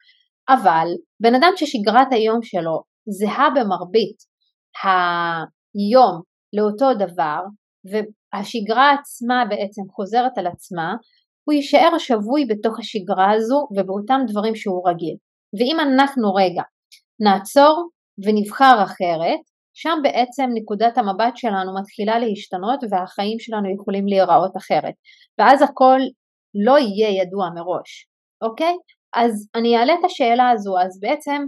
אבל 0.48 0.88
בן 1.20 1.34
אדם 1.34 1.52
ששגרת 1.56 2.08
היום 2.10 2.42
שלו 2.42 2.82
זהה 3.18 3.48
במרבית 3.56 4.16
היום 5.74 6.22
לאותו 6.52 6.94
דבר 6.94 7.40
והשגרה 7.90 8.92
עצמה 8.92 9.44
בעצם 9.50 9.82
חוזרת 9.90 10.38
על 10.38 10.46
עצמה, 10.46 10.94
הוא 11.44 11.52
יישאר 11.52 11.98
שבוי 11.98 12.44
בתוך 12.44 12.78
השגרה 12.78 13.32
הזו 13.32 13.66
ובאותם 13.76 14.20
דברים 14.28 14.54
שהוא 14.54 14.88
רגיל. 14.88 15.16
ואם 15.58 15.76
אנחנו 15.80 16.34
רגע 16.34 16.62
נעצור 17.20 17.88
ונבחר 18.24 18.84
אחרת, 18.84 19.40
שם 19.74 19.98
בעצם 20.02 20.50
נקודת 20.54 20.98
המבט 20.98 21.36
שלנו 21.36 21.74
מתחילה 21.80 22.18
להשתנות 22.18 22.80
והחיים 22.90 23.38
שלנו 23.38 23.74
יכולים 23.74 24.06
להיראות 24.06 24.56
אחרת 24.56 24.94
ואז 25.38 25.62
הכל 25.62 25.98
לא 26.66 26.78
יהיה 26.78 27.22
ידוע 27.22 27.50
מראש, 27.54 28.06
אוקיי? 28.42 28.74
אז 29.14 29.48
אני 29.54 29.76
אעלה 29.76 29.92
את 29.94 30.04
השאלה 30.04 30.50
הזו, 30.50 30.78
אז 30.78 31.00
בעצם 31.00 31.42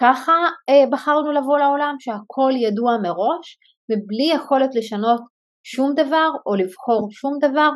ככה 0.00 0.32
אה, 0.68 0.90
בחרנו 0.90 1.32
לבוא 1.32 1.58
לעולם 1.58 1.94
שהכל 1.98 2.52
ידוע 2.56 2.92
מראש 3.02 3.58
ובלי 3.90 4.28
יכולת 4.34 4.74
לשנות 4.74 5.20
שום 5.64 5.92
דבר 5.94 6.28
או 6.46 6.54
לבחור 6.54 7.08
שום 7.10 7.32
דבר? 7.40 7.70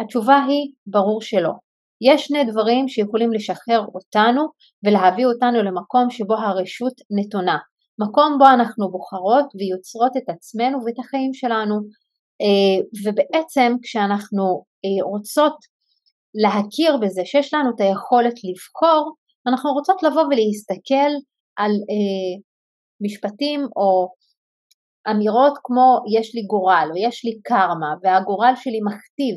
התשובה 0.00 0.36
היא 0.48 0.72
ברור 0.86 1.22
שלא. 1.22 1.65
יש 2.00 2.24
שני 2.26 2.44
דברים 2.44 2.88
שיכולים 2.88 3.32
לשחרר 3.32 3.84
אותנו 3.94 4.42
ולהביא 4.84 5.26
אותנו 5.26 5.62
למקום 5.62 6.10
שבו 6.10 6.34
הרשות 6.34 6.92
נתונה, 7.10 7.58
מקום 7.98 8.36
בו 8.38 8.46
אנחנו 8.46 8.90
בוחרות 8.90 9.46
ויוצרות 9.54 10.16
את 10.16 10.28
עצמנו 10.28 10.78
ואת 10.84 10.98
החיים 10.98 11.34
שלנו 11.34 11.74
אה, 12.42 12.76
ובעצם 13.04 13.72
כשאנחנו 13.82 14.64
אה, 14.84 15.04
רוצות 15.12 15.56
להכיר 16.42 16.96
בזה 17.02 17.22
שיש 17.24 17.54
לנו 17.54 17.70
את 17.74 17.80
היכולת 17.80 18.34
לבחור, 18.44 19.14
אנחנו 19.46 19.72
רוצות 19.72 20.02
לבוא 20.02 20.22
ולהסתכל 20.22 21.12
על 21.56 21.70
אה, 21.70 22.34
משפטים 23.04 23.60
או 23.76 24.08
אמירות 25.10 25.58
כמו 25.64 25.88
יש 26.18 26.34
לי 26.34 26.42
גורל 26.42 26.88
או 26.90 26.96
יש 27.08 27.24
לי 27.24 27.40
קרמה 27.44 27.92
והגורל 28.02 28.52
שלי 28.56 28.80
מכתיב 28.88 29.36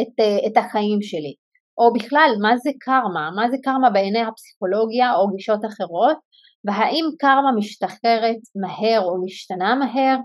את, 0.00 0.14
את 0.46 0.56
החיים 0.56 1.02
שלי 1.02 1.34
או 1.80 1.92
בכלל 1.92 2.30
מה 2.42 2.56
זה 2.56 2.70
קרמה, 2.80 3.30
מה 3.36 3.50
זה 3.50 3.56
קרמה 3.64 3.90
בעיני 3.90 4.22
הפסיכולוגיה 4.22 5.14
או 5.14 5.28
גישות 5.28 5.64
אחרות 5.64 6.16
והאם 6.64 7.04
קרמה 7.18 7.52
משתחררת 7.56 8.42
מהר 8.60 9.00
או 9.00 9.24
משתנה 9.24 9.74
מהר 9.74 10.16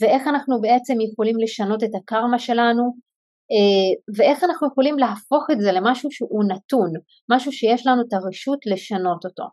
ואיך 0.00 0.26
אנחנו 0.26 0.60
בעצם 0.60 0.94
יכולים 1.00 1.36
לשנות 1.42 1.84
את 1.84 1.90
הקרמה 2.00 2.38
שלנו 2.38 2.82
אה, 3.52 4.14
ואיך 4.16 4.44
אנחנו 4.44 4.68
יכולים 4.68 4.98
להפוך 4.98 5.46
את 5.52 5.60
זה 5.60 5.72
למשהו 5.72 6.10
שהוא 6.10 6.44
נתון, 6.48 6.92
משהו 7.30 7.52
שיש 7.52 7.86
לנו 7.86 8.02
את 8.02 8.12
הרשות 8.12 8.58
לשנות 8.66 9.24
אותו. 9.24 9.44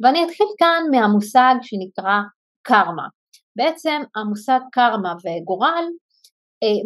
ואני 0.00 0.24
אתחיל 0.24 0.46
כאן 0.58 0.82
מהמושג 0.90 1.54
שנקרא 1.62 2.18
קרמה. 2.62 3.06
בעצם 3.56 4.02
המושג 4.16 4.60
קרמה 4.72 5.12
וגורל 5.12 5.84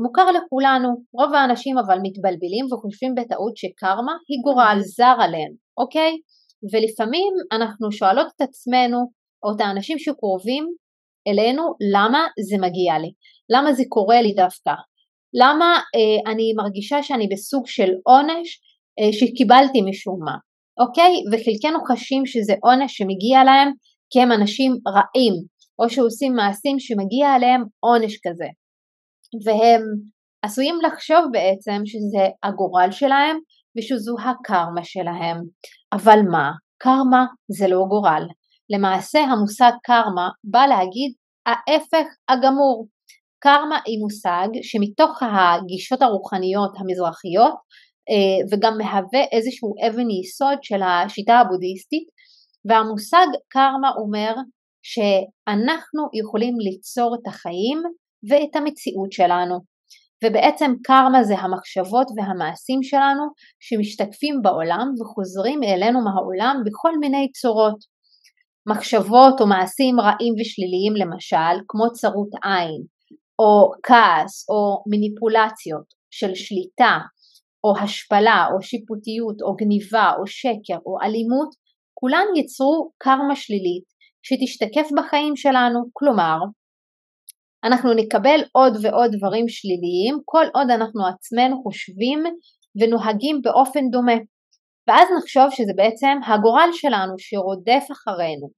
מוכר 0.02 0.30
לכולנו, 0.30 0.88
רוב 1.12 1.34
האנשים 1.34 1.78
אבל 1.78 1.98
מתבלבלים 2.02 2.66
וחושבים 2.72 3.14
בטעות 3.14 3.56
שקרמה 3.56 4.12
היא 4.28 4.42
גורל 4.44 4.78
זר 4.80 5.16
עליהם, 5.24 5.52
אוקיי? 5.78 6.12
ולפעמים 6.72 7.32
אנחנו 7.52 7.92
שואלות 7.92 8.26
את 8.36 8.40
עצמנו 8.40 8.98
או 9.44 9.56
את 9.56 9.60
האנשים 9.60 9.98
שקרובים 9.98 10.64
אלינו 11.28 11.62
למה 11.94 12.26
זה 12.48 12.56
מגיע 12.56 12.98
לי, 12.98 13.12
למה 13.50 13.72
זה 13.72 13.82
קורה 13.88 14.22
לי 14.22 14.32
דווקא, 14.32 14.72
למה 15.34 15.70
אה, 15.94 16.32
אני 16.32 16.52
מרגישה 16.56 17.02
שאני 17.02 17.28
בסוג 17.32 17.66
של 17.66 17.90
עונש 18.04 18.60
אה, 19.00 19.12
שקיבלתי 19.12 19.80
משום 19.90 20.18
מה, 20.24 20.36
אוקיי? 20.80 21.12
וחלקנו 21.32 21.78
חשים 21.88 22.26
שזה 22.26 22.54
עונש 22.62 22.96
שמגיע 22.96 23.44
להם 23.44 23.72
כי 24.10 24.20
הם 24.20 24.32
אנשים 24.32 24.72
רעים 24.94 25.34
או 25.78 25.90
שעושים 25.90 26.34
מעשים 26.34 26.78
שמגיע 26.78 27.28
עליהם 27.28 27.62
עונש 27.80 28.18
כזה 28.26 28.46
והם 29.44 29.82
עשויים 30.42 30.74
לחשוב 30.86 31.24
בעצם 31.32 31.82
שזה 31.84 32.26
הגורל 32.42 32.88
שלהם 32.90 33.36
ושזו 33.78 34.16
הקרמה 34.18 34.84
שלהם. 34.84 35.36
אבל 35.92 36.18
מה? 36.30 36.50
קרמה 36.78 37.24
זה 37.58 37.68
לא 37.68 37.84
גורל. 37.88 38.22
למעשה 38.70 39.20
המושג 39.20 39.72
קרמה 39.82 40.28
בא 40.44 40.66
להגיד 40.66 41.12
ההפך 41.46 42.06
הגמור. 42.28 42.88
קרמה 43.42 43.78
היא 43.86 43.98
מושג 44.02 44.48
שמתוך 44.62 45.22
הגישות 45.22 46.02
הרוחניות 46.02 46.72
המזרחיות 46.78 47.54
אה, 48.10 48.38
וגם 48.50 48.78
מהווה 48.78 49.22
איזשהו 49.32 49.74
אבן 49.86 50.10
יסוד 50.10 50.58
של 50.62 50.82
השיטה 50.82 51.34
הבודהיסטית 51.34 52.08
והמושג 52.68 53.26
קרמה 53.48 53.90
אומר 54.02 54.34
שאנחנו 54.82 56.02
יכולים 56.20 56.54
ליצור 56.58 57.14
את 57.14 57.26
החיים 57.26 57.82
ואת 58.30 58.56
המציאות 58.56 59.12
שלנו 59.12 59.54
ובעצם 60.24 60.72
קרמה 60.82 61.24
זה 61.24 61.34
המחשבות 61.38 62.06
והמעשים 62.16 62.82
שלנו 62.82 63.24
שמשתקפים 63.60 64.42
בעולם 64.42 64.86
וחוזרים 65.00 65.60
אלינו 65.62 66.00
מהעולם 66.04 66.56
בכל 66.66 66.98
מיני 67.00 67.30
צורות. 67.32 67.92
מחשבות 68.68 69.40
או 69.40 69.46
מעשים 69.46 70.00
רעים 70.00 70.34
ושליליים 70.40 70.94
למשל, 70.96 71.54
כמו 71.68 71.92
צרות 71.92 72.28
עין, 72.44 72.82
או 73.38 73.70
כעס, 73.82 74.48
או 74.48 74.82
מניפולציות 74.90 75.86
של 76.10 76.34
שליטה, 76.34 76.98
או 77.64 77.78
השפלה, 77.78 78.46
או 78.52 78.62
שיפוטיות, 78.62 79.42
או 79.42 79.56
גניבה, 79.56 80.12
או 80.18 80.26
שקר, 80.26 80.78
או 80.86 81.00
אלימות, 81.02 81.48
כולן 81.94 82.26
יצרו 82.36 82.90
קרמה 82.98 83.36
שלילית 83.36 83.84
שתשתקף 84.22 84.88
בחיים 84.96 85.36
שלנו, 85.36 85.80
כלומר 85.92 86.38
אנחנו 87.64 87.94
נקבל 87.94 88.40
עוד 88.52 88.72
ועוד 88.82 89.10
דברים 89.16 89.48
שליליים 89.48 90.18
כל 90.24 90.44
עוד 90.54 90.70
אנחנו 90.70 91.06
עצמנו 91.06 91.62
חושבים 91.62 92.22
ונוהגים 92.80 93.42
באופן 93.42 93.90
דומה. 93.90 94.16
ואז 94.88 95.08
נחשוב 95.18 95.44
שזה 95.50 95.72
בעצם 95.76 96.18
הגורל 96.26 96.68
שלנו 96.72 97.14
שרודף 97.18 97.84
אחרינו. 97.92 98.48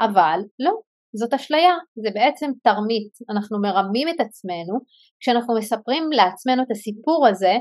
אבל 0.00 0.40
לא, 0.60 0.72
זאת 1.14 1.34
אשליה, 1.34 1.74
זה 2.02 2.10
בעצם 2.14 2.50
תרמית, 2.62 3.12
אנחנו 3.30 3.60
מרמים 3.60 4.08
את 4.08 4.20
עצמנו 4.20 4.74
כשאנחנו 5.20 5.54
מספרים 5.54 6.04
לעצמנו 6.12 6.62
את 6.62 6.70
הסיפור 6.70 7.26
הזה 7.28 7.54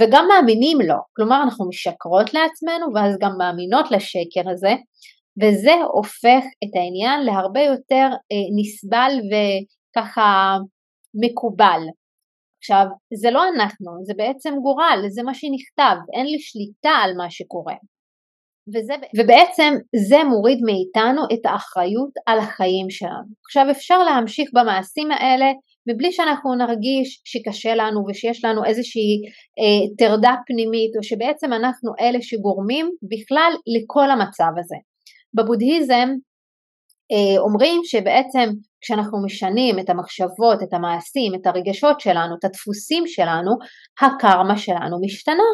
וגם 0.00 0.28
מאמינים 0.28 0.78
לו, 0.80 0.96
כלומר 1.16 1.42
אנחנו 1.42 1.68
משקרות 1.68 2.34
לעצמנו 2.34 2.86
ואז 2.94 3.16
גם 3.20 3.32
מאמינות 3.38 3.90
לשקר 3.90 4.50
הזה 4.50 4.74
וזה 5.42 5.74
הופך 5.92 6.44
את 6.64 6.72
העניין 6.76 7.20
להרבה 7.26 7.60
יותר 7.60 8.08
אה, 8.32 8.46
נסבל 8.56 9.12
וככה 9.90 10.56
מקובל. 11.24 11.80
עכשיו, 12.62 12.84
זה 13.14 13.30
לא 13.30 13.42
אנחנו, 13.48 13.92
זה 14.04 14.12
בעצם 14.16 14.54
גורל, 14.62 14.98
זה 15.08 15.22
מה 15.22 15.34
שנכתב, 15.34 15.96
אין 16.16 16.26
לי 16.26 16.38
שליטה 16.38 16.90
על 17.04 17.16
מה 17.16 17.30
שקורה. 17.30 17.74
וזה, 18.74 18.94
ובעצם 19.18 19.74
זה 20.08 20.24
מוריד 20.24 20.58
מאיתנו 20.66 21.22
את 21.32 21.46
האחריות 21.46 22.10
על 22.26 22.38
החיים 22.38 22.90
שלנו. 22.90 23.30
עכשיו 23.46 23.66
אפשר 23.70 23.98
להמשיך 23.98 24.50
במעשים 24.54 25.12
האלה 25.12 25.46
מבלי 25.88 26.12
שאנחנו 26.12 26.54
נרגיש 26.54 27.22
שקשה 27.24 27.74
לנו 27.74 28.04
ושיש 28.08 28.44
לנו 28.44 28.64
איזושהי 28.64 29.22
אה, 29.58 29.94
טרדה 29.98 30.34
פנימית 30.46 30.96
או 30.96 31.02
שבעצם 31.02 31.52
אנחנו 31.52 31.92
אלה 32.00 32.18
שגורמים 32.22 32.90
בכלל 33.10 33.52
לכל 33.76 34.10
המצב 34.10 34.52
הזה. 34.58 34.76
בבודהיזם 35.34 36.08
אה, 37.12 37.40
אומרים 37.40 37.80
שבעצם 37.84 38.48
כשאנחנו 38.80 39.24
משנים 39.24 39.78
את 39.78 39.90
המחשבות, 39.90 40.62
את 40.62 40.72
המעשים, 40.74 41.34
את 41.34 41.46
הרגשות 41.46 42.00
שלנו, 42.00 42.34
את 42.38 42.44
הדפוסים 42.44 43.06
שלנו, 43.06 43.52
הקרמה 44.00 44.58
שלנו 44.58 45.00
משתנה. 45.00 45.50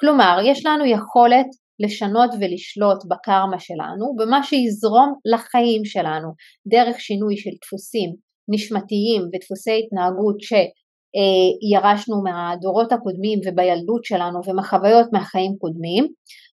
כלומר, 0.00 0.38
יש 0.44 0.66
לנו 0.66 0.84
יכולת 0.84 1.46
לשנות 1.80 2.30
ולשלוט 2.40 3.04
בקרמה 3.10 3.58
שלנו, 3.58 4.14
במה 4.18 4.42
שיזרום 4.42 5.14
לחיים 5.34 5.84
שלנו, 5.84 6.28
דרך 6.66 7.00
שינוי 7.00 7.36
של 7.36 7.50
דפוסים 7.64 8.10
נשמתיים 8.48 9.22
ודפוסי 9.22 9.80
התנהגות 9.86 10.36
שירשנו 10.40 12.22
מהדורות 12.22 12.92
הקודמים 12.92 13.38
ובילדות 13.44 14.04
שלנו 14.04 14.40
ומחוויות 14.46 15.06
מהחיים 15.12 15.52
קודמים, 15.58 16.06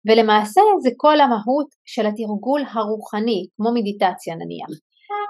ולמעשה 0.09 0.61
זה 0.83 0.89
כל 0.97 1.21
המהות 1.21 1.67
של 1.85 2.05
התרגול 2.05 2.61
הרוחני, 2.73 3.45
כמו 3.57 3.69
מדיטציה 3.73 4.35
נניח. 4.35 4.79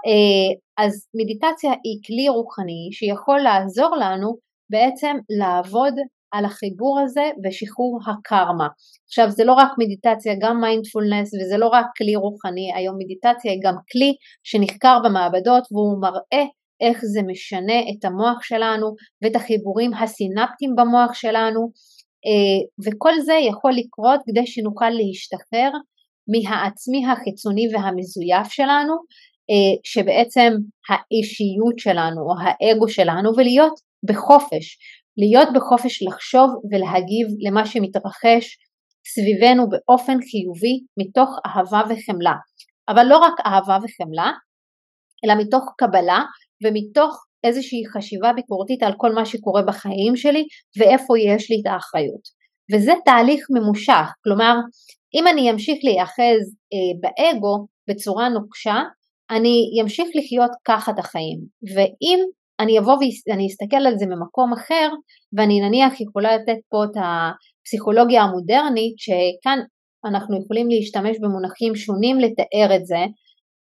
אה, 0.07 0.83
אז 0.85 1.07
מדיטציה 1.21 1.71
היא 1.71 1.99
כלי 2.07 2.29
רוחני 2.29 2.89
שיכול 2.91 3.39
לעזור 3.39 3.95
לנו 3.95 4.35
בעצם 4.71 5.17
לעבוד 5.39 5.93
על 6.31 6.45
החיבור 6.45 6.99
הזה 6.99 7.29
ושחרור 7.43 7.99
הקרמה. 8.07 8.67
עכשיו 9.07 9.29
זה 9.29 9.43
לא 9.43 9.53
רק 9.53 9.71
מדיטציה, 9.77 10.33
גם 10.41 10.61
מיינדפולנס 10.61 11.33
וזה 11.33 11.57
לא 11.57 11.67
רק 11.67 11.85
כלי 11.97 12.15
רוחני, 12.15 12.73
היום 12.75 12.95
מדיטציה 12.99 13.51
היא 13.51 13.61
גם 13.63 13.75
כלי 13.91 14.13
שנחקר 14.43 14.97
במעבדות 15.03 15.63
והוא 15.71 16.01
מראה 16.01 16.45
איך 16.81 16.97
זה 17.13 17.21
משנה 17.27 17.79
את 17.79 18.05
המוח 18.05 18.43
שלנו 18.43 18.95
ואת 19.21 19.35
החיבורים 19.35 19.93
הסינפטיים 19.93 20.75
במוח 20.75 21.13
שלנו 21.13 21.61
אה, 22.25 22.59
וכל 22.85 23.13
זה 23.21 23.33
יכול 23.33 23.71
לקרות 23.73 24.19
כדי 24.25 24.47
שנוכל 24.47 24.89
להשתחרר 24.89 25.71
מהעצמי 26.31 27.05
החיצוני 27.05 27.67
והמזויף 27.73 28.47
שלנו 28.49 28.93
שבעצם 29.83 30.53
האישיות 30.89 31.79
שלנו 31.79 32.21
או 32.21 32.33
האגו 32.39 32.89
שלנו 32.89 33.29
ולהיות 33.37 33.73
בחופש, 34.07 34.77
להיות 35.17 35.47
בחופש 35.55 36.03
לחשוב 36.03 36.49
ולהגיב 36.71 37.27
למה 37.47 37.65
שמתרחש 37.65 38.57
סביבנו 39.07 39.69
באופן 39.69 40.17
חיובי 40.21 40.75
מתוך 40.99 41.29
אהבה 41.45 41.81
וחמלה, 41.89 42.35
אבל 42.89 43.05
לא 43.05 43.17
רק 43.17 43.33
אהבה 43.45 43.77
וחמלה 43.83 44.31
אלא 45.25 45.33
מתוך 45.41 45.63
קבלה 45.77 46.23
ומתוך 46.63 47.25
איזושהי 47.43 47.83
חשיבה 47.93 48.33
ביקורתית 48.33 48.83
על 48.83 48.93
כל 48.97 49.11
מה 49.11 49.25
שקורה 49.25 49.61
בחיים 49.61 50.15
שלי 50.15 50.43
ואיפה 50.77 51.13
יש 51.19 51.51
לי 51.51 51.61
את 51.61 51.73
האחריות. 51.73 52.39
וזה 52.73 52.91
תהליך 53.05 53.45
ממושך, 53.49 54.07
כלומר 54.23 54.55
אם 55.15 55.27
אני 55.27 55.51
אמשיך 55.51 55.77
להיאחז 55.83 56.41
אה, 56.73 56.91
באגו 57.01 57.67
בצורה 57.89 58.29
נוקשה, 58.29 58.83
אני 59.31 59.79
אמשיך 59.81 60.07
לחיות 60.15 60.51
ככה 60.65 60.91
את 60.91 60.99
החיים. 60.99 61.39
ואם 61.75 62.19
אני 62.59 62.79
אבוא 62.79 62.93
ואני 63.27 63.47
אסתכל 63.47 63.87
על 63.87 63.97
זה 63.97 64.05
ממקום 64.05 64.53
אחר, 64.53 64.89
ואני 65.33 65.61
נניח 65.61 66.01
יכולה 66.01 66.35
לתת 66.35 66.57
פה 66.69 66.83
את 66.83 67.03
הפסיכולוגיה 67.03 68.23
המודרנית, 68.23 68.93
שכאן 68.97 69.59
אנחנו 70.05 70.41
יכולים 70.43 70.69
להשתמש 70.69 71.17
במונחים 71.21 71.75
שונים 71.75 72.19
לתאר 72.19 72.75
את 72.75 72.85
זה, 72.85 73.03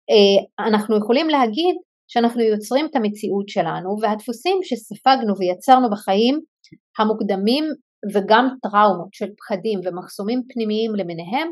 אה, 0.10 0.66
אנחנו 0.68 0.98
יכולים 0.98 1.30
להגיד 1.30 1.76
שאנחנו 2.08 2.42
יוצרים 2.42 2.86
את 2.86 2.96
המציאות 2.96 3.50
שלנו 3.50 3.98
והדפוסים 4.02 4.58
שספגנו 4.64 5.38
ויצרנו 5.38 5.90
בחיים 5.90 6.40
המוקדמים 7.00 7.66
וגם 8.14 8.50
טראומות 8.62 9.08
של 9.12 9.26
פחדים 9.38 9.80
ומחסומים 9.86 10.42
פנימיים 10.54 10.96
למיניהם 10.96 11.48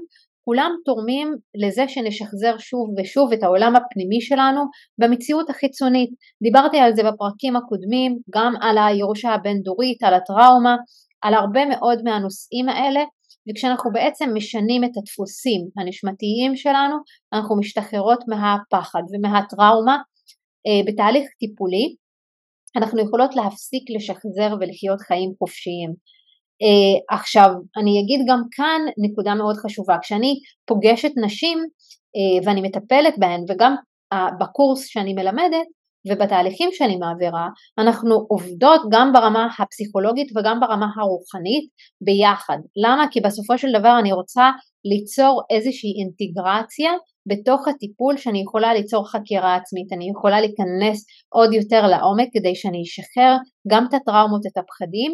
כולם 0.45 0.71
תורמים 0.85 1.27
לזה 1.65 1.83
שנשחזר 1.87 2.57
שוב 2.57 2.89
ושוב 2.97 3.33
את 3.33 3.43
העולם 3.43 3.73
הפנימי 3.75 4.21
שלנו 4.21 4.61
במציאות 4.99 5.49
החיצונית. 5.49 6.09
דיברתי 6.43 6.77
על 6.77 6.95
זה 6.95 7.01
בפרקים 7.03 7.55
הקודמים, 7.55 8.17
גם 8.35 8.53
על 8.61 8.77
הירושה 8.77 9.29
הבין-דורית, 9.29 10.03
על 10.03 10.13
הטראומה, 10.13 10.75
על 11.23 11.33
הרבה 11.33 11.65
מאוד 11.65 11.99
מהנושאים 12.03 12.69
האלה, 12.69 13.03
וכשאנחנו 13.49 13.91
בעצם 13.91 14.29
משנים 14.33 14.83
את 14.83 14.93
הדפוסים 14.97 15.61
הנשמתיים 15.77 16.55
שלנו, 16.55 16.95
אנחנו 17.33 17.59
משתחררות 17.59 18.23
מהפחד 18.27 19.03
ומהטראומה 19.13 19.97
אה, 20.67 20.81
בתהליך 20.87 21.27
טיפולי 21.39 21.95
אנחנו 22.77 23.01
יכולות 23.01 23.35
להפסיק 23.35 23.83
לשחזר 23.95 24.55
ולחיות 24.59 25.01
חיים 25.07 25.31
חופשיים. 25.39 25.91
Uh, 26.63 27.15
עכשיו 27.15 27.49
אני 27.77 28.01
אגיד 28.01 28.25
גם 28.29 28.41
כאן 28.51 28.81
נקודה 28.97 29.35
מאוד 29.35 29.55
חשובה, 29.55 29.97
כשאני 30.01 30.33
פוגשת 30.65 31.11
נשים 31.25 31.57
uh, 31.57 32.47
ואני 32.47 32.61
מטפלת 32.61 33.13
בהן 33.17 33.41
וגם 33.49 33.75
uh, 34.13 34.17
בקורס 34.39 34.85
שאני 34.85 35.13
מלמדת 35.13 35.67
ובתהליכים 36.07 36.69
שאני 36.71 36.95
מעבירה 36.95 37.47
אנחנו 37.77 38.25
עובדות 38.29 38.81
גם 38.91 39.13
ברמה 39.13 39.47
הפסיכולוגית 39.59 40.27
וגם 40.37 40.59
ברמה 40.59 40.85
הרוחנית 40.97 41.69
ביחד. 42.01 42.57
למה? 42.85 43.05
כי 43.11 43.21
בסופו 43.21 43.57
של 43.57 43.67
דבר 43.79 43.99
אני 43.99 44.13
רוצה 44.13 44.51
ליצור 44.85 45.41
איזושהי 45.49 45.91
אינטגרציה 45.99 46.91
בתוך 47.29 47.67
הטיפול 47.67 48.17
שאני 48.17 48.41
יכולה 48.41 48.73
ליצור 48.73 49.11
חקירה 49.11 49.55
עצמית, 49.55 49.93
אני 49.93 50.09
יכולה 50.09 50.41
להיכנס 50.41 51.05
עוד 51.29 51.53
יותר 51.53 51.87
לעומק 51.87 52.27
כדי 52.33 52.55
שאני 52.55 52.81
אשחרר 52.83 53.37
גם 53.71 53.85
את 53.89 53.93
הטראומות, 53.93 54.41
את 54.47 54.57
הפחדים 54.57 55.11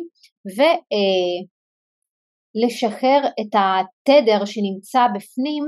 ולשחרר 2.55 3.21
אה, 3.23 3.29
את 3.41 3.53
התדר 3.55 4.45
שנמצא 4.45 5.07
בפנים 5.15 5.63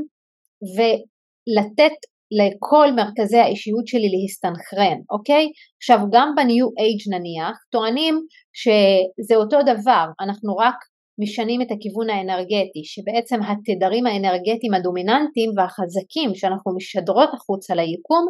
ולתת 0.76 1.98
לכל 2.40 2.88
מרכזי 2.96 3.38
האישיות 3.38 3.88
שלי 3.88 4.10
להסתנכרן, 4.12 4.98
אוקיי? 5.12 5.46
עכשיו 5.78 6.00
גם 6.12 6.34
בניו 6.36 6.68
אייג' 6.80 7.02
נניח 7.10 7.58
טוענים 7.72 8.16
שזה 8.54 9.36
אותו 9.36 9.58
דבר, 9.62 10.06
אנחנו 10.22 10.56
רק 10.56 10.76
משנים 11.22 11.62
את 11.62 11.72
הכיוון 11.72 12.10
האנרגטי, 12.10 12.84
שבעצם 12.84 13.40
התדרים 13.44 14.06
האנרגטיים 14.08 14.74
הדומיננטיים 14.74 15.52
והחזקים 15.58 16.36
שאנחנו 16.36 16.76
משדרות 16.76 17.30
החוצה 17.34 17.76
ליקום, 17.76 18.26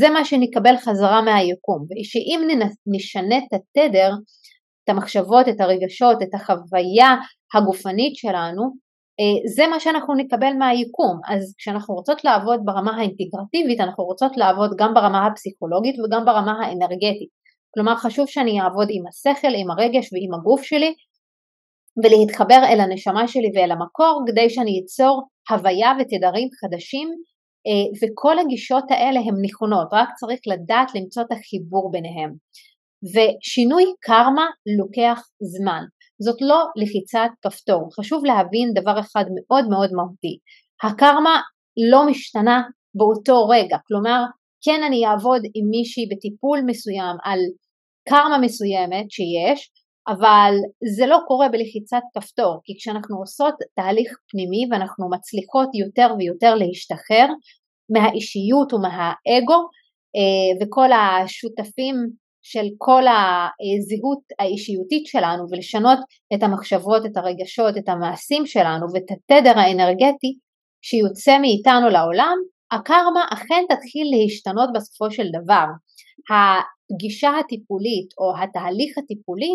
זה 0.00 0.08
מה 0.10 0.24
שנקבל 0.24 0.76
חזרה 0.76 1.22
מהיקום, 1.22 1.80
ושאם 1.90 2.40
נשנה 2.86 3.38
את 3.38 3.52
התדר, 3.52 4.10
את 4.88 4.92
המחשבות, 4.92 5.48
את 5.48 5.60
הרגשות, 5.60 6.22
את 6.22 6.34
החוויה 6.34 7.16
הגופנית 7.54 8.16
שלנו, 8.16 8.62
אה, 9.20 9.50
זה 9.54 9.66
מה 9.66 9.80
שאנחנו 9.80 10.14
נקבל 10.14 10.52
מהיקום. 10.58 11.20
אז 11.28 11.54
כשאנחנו 11.58 11.94
רוצות 11.94 12.24
לעבוד 12.24 12.60
ברמה 12.64 12.96
האינטגרטיבית, 12.96 13.80
אנחנו 13.80 14.04
רוצות 14.04 14.36
לעבוד 14.36 14.70
גם 14.78 14.94
ברמה 14.94 15.26
הפסיכולוגית 15.26 15.96
וגם 16.00 16.24
ברמה 16.24 16.52
האנרגטית. 16.60 17.28
כלומר 17.74 17.96
חשוב 17.96 18.26
שאני 18.26 18.60
אעבוד 18.60 18.88
עם 18.90 19.06
השכל, 19.06 19.54
עם 19.56 19.70
הרגש 19.70 20.12
ועם 20.12 20.34
הגוף 20.34 20.62
שלי 20.62 20.94
ולהתחבר 22.04 22.60
אל 22.68 22.80
הנשמה 22.80 23.28
שלי 23.28 23.50
ואל 23.54 23.70
המקור 23.70 24.22
כדי 24.26 24.50
שאני 24.50 24.80
אצור 24.84 25.22
הוויה 25.50 25.92
ותדרים 26.00 26.48
חדשים 26.60 27.08
אה, 27.66 27.86
וכל 28.00 28.38
הגישות 28.38 28.84
האלה 28.90 29.20
הן 29.20 29.34
נכונות, 29.42 29.88
רק 29.92 30.08
צריך 30.20 30.40
לדעת 30.46 30.88
למצוא 30.94 31.22
את 31.22 31.32
החיבור 31.32 31.90
ביניהם. 31.92 32.32
ושינוי 33.04 33.84
קרמה 34.00 34.46
לוקח 34.78 35.20
זמן, 35.40 35.82
זאת 36.22 36.36
לא 36.40 36.64
לחיצת 36.76 37.30
כפתור, 37.42 37.88
חשוב 38.00 38.24
להבין 38.24 38.72
דבר 38.74 39.00
אחד 39.00 39.24
מאוד 39.36 39.68
מאוד 39.68 39.90
מהותי, 39.92 40.38
הקרמה 40.82 41.40
לא 41.90 42.06
משתנה 42.10 42.62
באותו 42.94 43.48
רגע, 43.48 43.76
כלומר 43.86 44.24
כן 44.64 44.80
אני 44.86 45.06
אעבוד 45.06 45.42
עם 45.54 45.66
מישהי 45.70 46.06
בטיפול 46.10 46.60
מסוים 46.66 47.16
על 47.24 47.38
קרמה 48.08 48.38
מסוימת 48.38 49.10
שיש, 49.10 49.70
אבל 50.08 50.54
זה 50.96 51.06
לא 51.06 51.18
קורה 51.26 51.48
בלחיצת 51.48 52.02
כפתור, 52.14 52.60
כי 52.64 52.72
כשאנחנו 52.78 53.18
עושות 53.18 53.54
תהליך 53.76 54.18
פנימי 54.30 54.62
ואנחנו 54.70 55.10
מצליחות 55.10 55.68
יותר 55.74 56.14
ויותר 56.18 56.54
להשתחרר 56.54 57.28
מהאישיות 57.92 58.72
ומהאגו 58.72 59.60
אה, 60.16 60.50
וכל 60.60 60.88
השותפים 60.92 61.94
של 62.50 62.66
כל 62.78 63.02
הזהות 63.08 64.22
האישיותית 64.38 65.06
שלנו 65.06 65.44
ולשנות 65.50 65.98
את 66.34 66.42
המחשבות, 66.42 67.06
את 67.06 67.16
הרגשות, 67.16 67.76
את 67.76 67.88
המעשים 67.88 68.46
שלנו 68.46 68.86
ואת 68.92 69.08
התדר 69.10 69.58
האנרגטי 69.58 70.32
שיוצא 70.82 71.38
מאיתנו 71.38 71.88
לעולם, 71.88 72.36
הקרמה 72.72 73.24
אכן 73.32 73.62
תתחיל 73.68 74.06
להשתנות 74.14 74.68
בסופו 74.74 75.10
של 75.10 75.26
דבר. 75.42 75.66
הפגישה 76.30 77.30
הטיפולית 77.40 78.08
או 78.18 78.26
התהליך 78.42 78.98
הטיפולי 78.98 79.54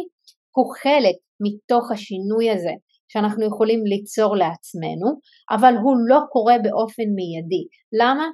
הוא 0.55 0.73
חלק 0.81 1.15
מתוך 1.45 1.91
השינוי 1.91 2.51
הזה 2.51 2.73
שאנחנו 3.07 3.45
יכולים 3.45 3.85
ליצור 3.85 4.35
לעצמנו, 4.35 5.07
אבל 5.51 5.73
הוא 5.83 5.95
לא 6.09 6.19
קורה 6.31 6.55
באופן 6.63 7.07
מיידי. 7.17 7.63
למה? 7.99 8.27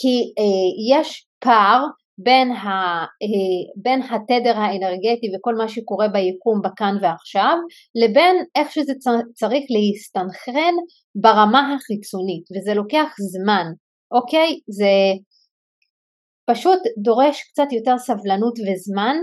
כי 0.00 0.16
אה, 0.38 0.96
יש 0.98 1.26
פער 1.44 1.80
בין, 2.22 2.52
ה, 2.52 2.68
אה, 3.22 3.60
בין 3.76 4.02
התדר 4.02 4.58
האנרגטי 4.58 5.26
וכל 5.36 5.54
מה 5.54 5.68
שקורה 5.68 6.08
ביקום 6.08 6.60
בכאן 6.64 6.96
ועכשיו, 7.02 7.56
לבין 7.94 8.36
איך 8.56 8.72
שזה 8.72 8.92
צריך 9.34 9.64
להסתנכרן 9.70 10.74
ברמה 11.14 11.74
החיצונית, 11.74 12.44
וזה 12.52 12.74
לוקח 12.74 13.08
זמן, 13.32 13.66
אוקיי? 14.12 14.60
זה 14.68 14.92
פשוט 16.50 16.78
דורש 17.02 17.42
קצת 17.42 17.72
יותר 17.72 17.98
סבלנות 17.98 18.54
וזמן, 18.58 19.16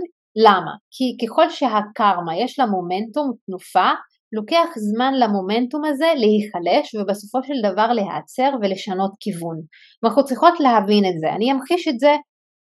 למה? 0.45 0.71
כי 0.91 1.25
ככל 1.25 1.49
שהקרמה 1.49 2.37
יש 2.37 2.59
לה 2.59 2.65
מומנטום, 2.65 3.31
תנופה, 3.45 3.89
לוקח 4.33 4.67
זמן 4.77 5.13
למומנטום 5.13 5.85
הזה 5.85 6.05
להיחלש 6.15 6.95
ובסופו 6.95 7.43
של 7.43 7.71
דבר 7.71 7.93
להיעצר 7.93 8.49
ולשנות 8.61 9.11
כיוון. 9.19 9.57
ואנחנו 10.03 10.25
צריכות 10.25 10.59
להבין 10.59 11.03
את 11.05 11.19
זה. 11.19 11.29
אני 11.35 11.51
אמחיש 11.51 11.87
את 11.87 11.99
זה 11.99 12.11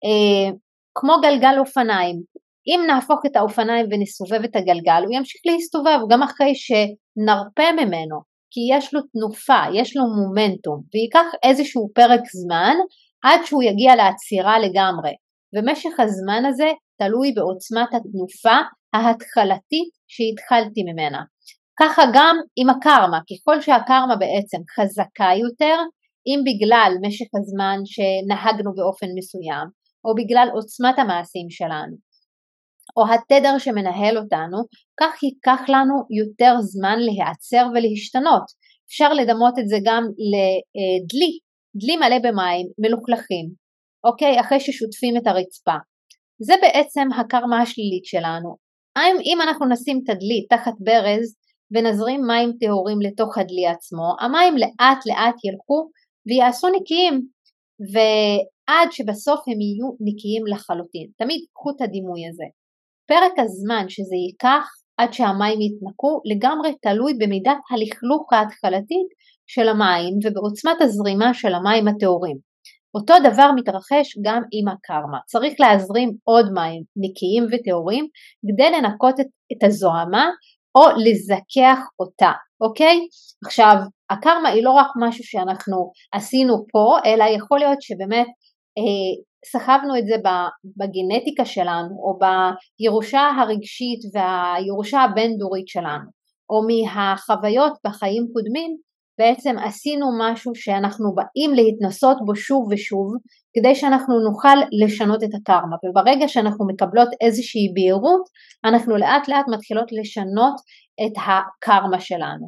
אה, 0.05 0.51
כמו 0.95 1.13
גלגל 1.21 1.55
אופניים. 1.59 2.21
אם 2.67 2.81
נהפוך 2.87 3.19
את 3.25 3.35
האופניים 3.35 3.85
ונסובב 3.91 4.43
את 4.43 4.55
הגלגל, 4.55 5.03
הוא 5.05 5.13
ימשיך 5.15 5.41
להסתובב 5.45 5.99
גם 6.09 6.23
אחרי 6.23 6.53
שנרפה 6.55 7.71
ממנו, 7.71 8.19
כי 8.51 8.59
יש 8.77 8.93
לו 8.93 9.01
תנופה, 9.01 9.61
יש 9.73 9.97
לו 9.97 10.03
מומנטום, 10.03 10.81
וייקח 10.93 11.27
איזשהו 11.43 11.89
פרק 11.93 12.21
זמן 12.33 12.75
עד 13.23 13.39
שהוא 13.45 13.63
יגיע 13.63 13.95
לעצירה 13.95 14.59
לגמרי. 14.59 15.11
ומשך 15.53 15.99
הזמן 15.99 16.45
הזה 16.45 16.71
תלוי 16.99 17.31
בעוצמת 17.31 17.93
התנופה 17.93 18.57
ההתחלתית 18.93 19.89
שהתחלתי 20.07 20.83
ממנה. 20.83 21.21
ככה 21.79 22.03
גם 22.13 22.35
עם 22.55 22.69
הקרמה, 22.69 23.19
ככל 23.29 23.61
שהקרמה 23.61 24.15
בעצם 24.15 24.57
חזקה 24.75 25.29
יותר, 25.43 25.77
אם 26.27 26.39
בגלל 26.47 26.91
משך 27.01 27.27
הזמן 27.39 27.77
שנהגנו 27.85 28.71
באופן 28.75 29.07
מסוים, 29.17 29.67
או 30.05 30.15
בגלל 30.15 30.47
עוצמת 30.53 30.99
המעשים 30.99 31.49
שלנו, 31.49 31.95
או 32.97 33.03
התדר 33.13 33.57
שמנהל 33.57 34.17
אותנו, 34.17 34.57
כך 34.99 35.23
ייקח 35.23 35.61
לנו 35.69 35.95
יותר 36.19 36.61
זמן 36.61 36.99
להיעצר 36.99 37.67
ולהשתנות. 37.73 38.43
אפשר 38.87 39.13
לדמות 39.13 39.59
את 39.59 39.67
זה 39.67 39.77
גם 39.85 40.03
לדלי, 40.03 41.31
דלי 41.75 41.97
מלא 41.97 42.19
במים 42.19 42.67
מלוכלכים, 42.79 43.45
אוקיי? 44.03 44.39
אחרי 44.39 44.59
ששוטפים 44.59 45.17
את 45.17 45.27
הרצפה. 45.27 45.77
זה 46.41 46.53
בעצם 46.61 47.07
הקרמה 47.19 47.61
השלילית 47.61 48.05
שלנו. 48.05 48.55
אם 49.25 49.37
אנחנו 49.41 49.65
נשים 49.65 50.01
את 50.03 50.09
הדלי 50.09 50.47
תחת 50.49 50.73
ברז 50.79 51.35
ונזרים 51.71 52.21
מים 52.27 52.51
טהורים 52.59 53.01
לתוך 53.01 53.37
הדלי 53.37 53.67
עצמו, 53.67 54.15
המים 54.19 54.57
לאט 54.57 55.05
לאט 55.05 55.35
ילכו 55.45 55.89
ויעשו 56.27 56.67
נקיים, 56.67 57.21
ועד 58.69 58.91
שבסוף 58.91 59.39
הם 59.47 59.61
יהיו 59.61 59.87
נקיים 59.99 60.43
לחלוטין. 60.47 61.07
תמיד 61.17 61.41
קחו 61.53 61.69
את 61.69 61.81
הדימוי 61.81 62.21
הזה. 62.29 62.43
פרק 63.07 63.33
הזמן 63.37 63.85
שזה 63.89 64.15
ייקח 64.15 64.65
עד 64.97 65.13
שהמים 65.13 65.61
יתנקו 65.61 66.21
לגמרי 66.25 66.75
תלוי 66.81 67.13
במידת 67.19 67.57
הלכלוך 67.71 68.33
ההתחלתית 68.33 69.09
של 69.47 69.69
המים 69.69 70.13
ובעוצמת 70.23 70.81
הזרימה 70.81 71.33
של 71.33 71.53
המים 71.53 71.87
הטהורים. 71.87 72.37
אותו 72.95 73.13
דבר 73.23 73.49
מתרחש 73.55 74.17
גם 74.25 74.41
עם 74.51 74.67
הקרמה. 74.67 75.19
צריך 75.25 75.53
להזרים 75.59 76.09
עוד 76.23 76.45
מים 76.53 76.81
נקיים 77.03 77.43
וטהורים 77.51 78.07
כדי 78.47 78.69
לנקות 78.71 79.19
את, 79.19 79.25
את 79.51 79.63
הזוהמה 79.63 80.25
או 80.75 80.81
לזכח 81.05 81.79
אותה, 81.99 82.31
אוקיי? 82.61 82.97
עכשיו, 83.45 83.75
הקרמה 84.09 84.49
היא 84.49 84.63
לא 84.63 84.71
רק 84.71 84.87
משהו 85.01 85.23
שאנחנו 85.23 85.91
עשינו 86.13 86.65
פה, 86.71 86.97
אלא 87.05 87.23
יכול 87.23 87.59
להיות 87.59 87.81
שבאמת 87.81 88.27
סחבנו 89.45 89.97
את 89.97 90.05
זה 90.05 90.15
בגנטיקה 90.77 91.45
שלנו, 91.45 91.95
או 92.03 92.19
בירושה 92.79 93.21
הרגשית 93.39 93.99
והירושה 94.13 94.99
הבין-דורית 94.99 95.67
שלנו, 95.67 96.09
או 96.49 96.61
מהחוויות 96.67 97.73
בחיים 97.85 98.27
קודמים, 98.33 98.77
בעצם 99.19 99.55
עשינו 99.65 100.05
משהו 100.19 100.55
שאנחנו 100.55 101.15
באים 101.15 101.53
להתנסות 101.53 102.17
בו 102.25 102.35
שוב 102.35 102.67
ושוב, 102.71 103.07
כדי 103.53 103.75
שאנחנו 103.75 104.19
נוכל 104.19 104.57
לשנות 104.83 105.23
את 105.23 105.29
הקרמה, 105.33 105.75
וברגע 105.83 106.27
שאנחנו 106.27 106.67
מקבלות 106.67 107.09
איזושהי 107.21 107.67
בהירות, 107.73 108.23
אנחנו 108.65 108.97
לאט 108.97 109.27
לאט 109.27 109.45
מתחילות 109.53 109.91
לשנות 109.91 110.55
את 111.05 111.15
הקרמה 111.27 111.99
שלנו. 111.99 112.47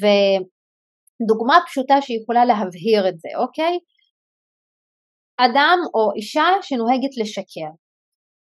ודוגמה 0.00 1.58
פשוטה 1.66 2.00
שיכולה 2.00 2.44
להבהיר 2.44 3.08
את 3.08 3.18
זה, 3.18 3.28
אוקיי? 3.38 3.78
אדם 5.46 5.78
או 5.94 6.12
אישה 6.16 6.44
שנוהגת 6.62 7.16
לשקר, 7.20 7.70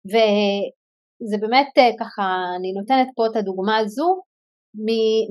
וזה 0.06 1.36
באמת 1.40 1.68
אה, 1.78 1.90
ככה, 2.00 2.22
אני 2.56 2.72
נותנת 2.72 3.08
פה 3.16 3.26
את 3.26 3.36
הדוגמה 3.36 3.76
הזו 3.76 4.22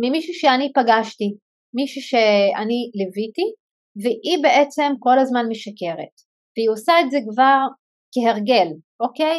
ממישהו 0.01 0.33
שאני 0.33 0.71
פגשתי, 0.73 1.33
מישהו 1.73 2.01
שאני 2.01 2.91
ליוויתי, 2.95 3.47
והיא 4.01 4.43
בעצם 4.43 4.93
כל 4.99 5.19
הזמן 5.19 5.45
משקרת. 5.49 6.13
והיא 6.57 6.69
עושה 6.69 6.93
את 7.01 7.11
זה 7.11 7.17
כבר 7.29 7.59
כהרגל, 8.13 8.67
אוקיי? 8.99 9.37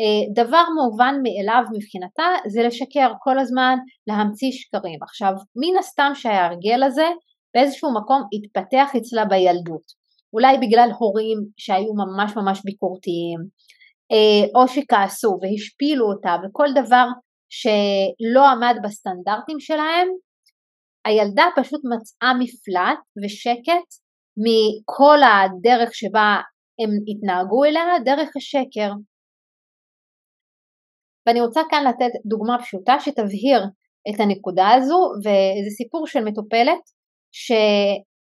אה, 0.00 0.42
דבר 0.42 0.64
מובן 0.82 1.14
מאליו 1.22 1.62
מבחינתה 1.74 2.28
זה 2.48 2.62
לשקר 2.62 3.12
כל 3.20 3.38
הזמן, 3.38 3.76
להמציא 4.06 4.52
שקרים. 4.52 5.02
עכשיו, 5.02 5.32
מן 5.56 5.78
הסתם 5.78 6.10
שההרגל 6.14 6.82
הזה 6.82 7.06
באיזשהו 7.54 7.94
מקום 7.94 8.22
התפתח 8.34 8.88
אצלה 8.96 9.24
בילדות. 9.24 10.05
אולי 10.32 10.56
בגלל 10.58 10.88
הורים 10.98 11.38
שהיו 11.56 11.94
ממש 11.94 12.32
ממש 12.36 12.60
ביקורתיים, 12.64 13.40
אה, 14.12 14.44
או 14.54 14.68
שכעסו 14.68 15.38
והשפילו 15.40 16.06
אותה 16.06 16.36
וכל 16.42 16.66
דבר 16.74 17.06
שלא 17.50 18.42
עמד 18.52 18.76
בסטנדרטים 18.84 19.60
שלהם, 19.60 20.08
הילדה 21.06 21.44
פשוט 21.56 21.80
מצאה 21.92 22.32
מפלט 22.40 22.98
ושקט 23.24 23.88
מכל 24.44 25.18
הדרך 25.22 25.94
שבה 25.94 26.36
הם 26.80 26.90
התנהגו 27.08 27.64
אליה, 27.64 27.82
דרך 28.04 28.28
השקר. 28.36 28.90
ואני 31.26 31.40
רוצה 31.40 31.60
כאן 31.70 31.84
לתת 31.88 32.12
דוגמה 32.26 32.56
פשוטה 32.62 32.96
שתבהיר 33.00 33.60
את 34.08 34.20
הנקודה 34.20 34.68
הזו, 34.74 35.00
וזה 35.20 35.70
סיפור 35.76 36.06
של 36.06 36.24
מטופלת 36.24 36.82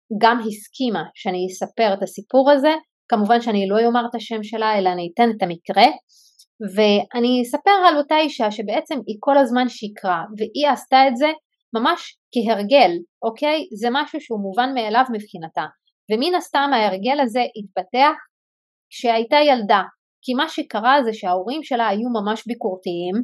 שגם 0.08 0.39
הסכימה 0.48 1.04
שאני 1.16 1.48
אספר 1.52 1.94
את 1.94 2.04
הסיפור 2.04 2.52
הזה, 2.52 2.74
כמובן 3.10 3.42
שאני 3.42 3.68
לא 3.68 3.86
אומר 3.86 4.02
את 4.10 4.16
השם 4.16 4.44
שלה 4.44 4.78
אלא 4.78 4.89
אני 4.89 5.10
אתן 5.13 5.30
את 5.38 5.44
המקרה, 5.44 5.88
ואני 6.76 7.42
אספר 7.42 7.78
על 7.88 7.98
אותה 7.98 8.18
אישה 8.18 8.52
שבעצם 8.52 8.96
היא 9.08 9.18
כל 9.20 9.38
הזמן 9.38 9.70
שיקרה, 9.70 10.24
והיא 10.38 10.70
עשתה 10.74 11.08
את 11.08 11.18
זה 11.18 11.32
ממש 11.76 12.18
כהרגל, 12.34 12.92
אוקיי? 13.24 13.68
זה 13.80 13.88
משהו 13.92 14.22
שהוא 14.22 14.39
מובן 14.42 14.74
מאליו 14.74 15.04
מבחינתה. 15.13 15.66
ומן 16.12 16.36
הסתם 16.36 16.70
ההרגל 16.74 17.20
הזה 17.20 17.44
התפתח 17.58 18.16
כשהייתה 18.89 19.38
ילדה, 19.48 19.82
כי 20.22 20.34
מה 20.34 20.50
שקרה 20.50 20.98
זה 21.06 21.13
שההורים 21.13 21.63
שלה 21.63 21.88
היו 21.88 22.10
ממש 22.10 22.44
ביקורתיים 22.48 23.16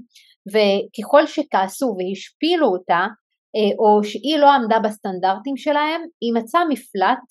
וככל 0.52 1.28
שכעסו 1.28 1.96
והשפילו 1.98 2.68
אותה 2.68 3.08
או 3.56 4.04
שהיא 4.04 4.38
לא 4.38 4.52
עמדה 4.52 4.80
בסטנדרטים 4.80 5.58
שלהם, 5.58 6.02
היא 6.22 6.34
מצאה 6.36 6.62
מפלט 6.70 7.26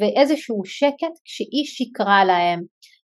ואיזשהו 0.00 0.64
שקט 0.64 1.14
כשהיא 1.24 1.64
שיקרה 1.64 2.24
להם. 2.24 2.60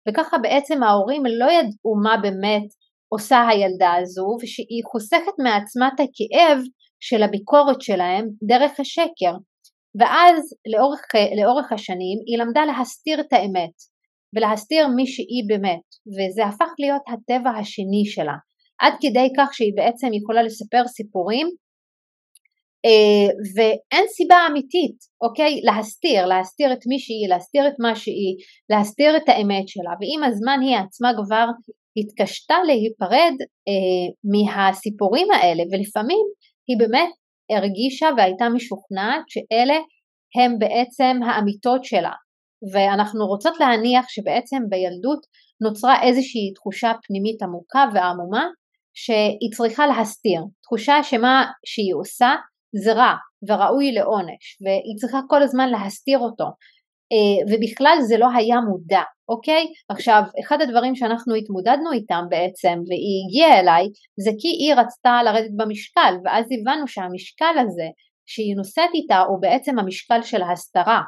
וככה 0.09 0.37
בעצם 0.37 0.83
ההורים 0.83 1.23
לא 1.25 1.51
ידעו 1.51 1.95
מה 2.03 2.17
באמת 2.21 2.67
עושה 3.13 3.47
הילדה 3.47 3.93
הזו 4.01 4.27
ושהיא 4.41 4.83
חוסכת 4.91 5.35
מעצמה 5.43 5.87
את 5.87 5.99
הכאב 5.99 6.57
של 6.99 7.23
הביקורת 7.23 7.81
שלהם 7.81 8.25
דרך 8.47 8.79
השקר. 8.79 9.33
ואז 9.99 10.53
לאורך, 10.73 11.01
לאורך 11.41 11.71
השנים 11.71 12.17
היא 12.27 12.37
למדה 12.37 12.65
להסתיר 12.65 13.19
את 13.19 13.33
האמת 13.33 13.75
ולהסתיר 14.35 14.87
מי 14.87 15.07
שהיא 15.07 15.43
באמת 15.47 15.87
וזה 16.15 16.45
הפך 16.45 16.71
להיות 16.79 17.01
הטבע 17.07 17.49
השני 17.49 18.05
שלה 18.05 18.37
עד 18.81 18.93
כדי 19.01 19.27
כך 19.37 19.53
שהיא 19.53 19.73
בעצם 19.75 20.07
יכולה 20.13 20.43
לספר 20.43 20.87
סיפורים 20.87 21.47
אה, 21.47 21.66
ואין 23.55 24.05
סיבה 24.07 24.35
אמיתית, 24.49 24.97
אוקיי? 25.21 25.61
להסתיר, 25.63 26.25
להסתיר 26.25 26.73
את 26.73 26.83
מי 26.87 26.99
שהיא, 26.99 27.27
להסתיר 27.29 27.67
את 27.67 27.73
מה 27.79 27.95
שהיא, 27.95 28.35
להסתיר 28.69 29.17
את 29.17 29.29
האמת 29.29 29.67
שלה, 29.67 29.93
ועם 29.99 30.23
הזמן 30.23 30.59
היא 30.61 30.77
עצמה 30.77 31.11
כבר 31.25 31.45
התקשתה 31.97 32.55
להיפרד 32.65 33.35
אה, 33.67 34.07
מהסיפורים 34.31 35.27
האלה, 35.31 35.63
ולפעמים 35.71 36.25
היא 36.67 36.77
באמת 36.79 37.09
הרגישה 37.51 38.07
והייתה 38.17 38.49
משוכנעת 38.49 39.23
שאלה 39.27 39.79
הם 40.35 40.59
בעצם 40.59 41.19
האמיתות 41.25 41.83
שלה, 41.83 42.11
ואנחנו 42.73 43.27
רוצות 43.27 43.59
להניח 43.59 44.05
שבעצם 44.09 44.57
בילדות 44.69 45.19
נוצרה 45.61 46.03
איזושהי 46.03 46.53
תחושה 46.55 46.91
פנימית 47.07 47.41
עמוקה 47.41 47.85
ועמומה 47.93 48.45
שהיא 48.93 49.51
צריכה 49.57 49.87
להסתיר, 49.87 50.41
תחושה 50.63 51.03
שמה 51.03 51.45
שהיא 51.65 51.95
עושה 51.95 52.35
זה 52.75 52.93
רע 52.93 53.13
וראוי 53.47 53.91
לעונש 53.91 54.58
והיא 54.62 54.97
צריכה 54.99 55.19
כל 55.27 55.43
הזמן 55.43 55.69
להסתיר 55.69 56.19
אותו 56.19 56.45
אה, 57.12 57.53
ובכלל 57.53 57.97
זה 58.01 58.17
לא 58.17 58.27
היה 58.36 58.56
מודע, 58.62 59.01
אוקיי? 59.30 59.65
עכשיו, 59.89 60.21
אחד 60.39 60.62
הדברים 60.62 60.95
שאנחנו 60.95 61.36
התמודדנו 61.36 61.91
איתם 61.91 62.23
בעצם 62.30 62.80
והיא 62.88 63.25
הגיעה 63.27 63.60
אליי 63.60 63.86
זה 64.19 64.32
כי 64.39 64.47
היא 64.47 64.73
רצתה 64.75 65.23
לרדת 65.25 65.51
במשקל 65.56 66.13
ואז 66.23 66.45
הבנו 66.45 66.88
שהמשקל 66.88 67.56
הזה 67.60 67.88
שהיא 68.25 68.56
נושאת 68.56 68.89
איתה 68.93 69.19
הוא 69.19 69.41
בעצם 69.41 69.80
המשקל 69.80 70.21
של 70.21 70.41
ההסתרה 70.41 71.01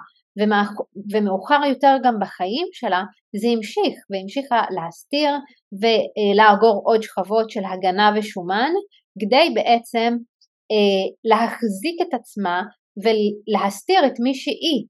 ומאוחר 1.14 1.60
יותר 1.70 1.96
גם 2.04 2.14
בחיים 2.22 2.68
שלה 2.72 3.04
זה 3.36 3.48
המשיך 3.48 3.96
והמשיכה 4.10 4.62
להסתיר 4.70 5.32
ולאגור 5.82 6.82
עוד 6.86 7.04
שכבות 7.04 7.50
של 7.50 7.62
הגנה 7.66 8.12
ושומן 8.16 8.72
כדי 9.20 9.50
בעצם 9.56 10.18
להחזיק 11.24 11.98
את 12.02 12.14
עצמה 12.14 12.64
ולהסתיר 13.04 14.06
את 14.06 14.20
מי 14.24 14.34
שהיא. 14.36 14.86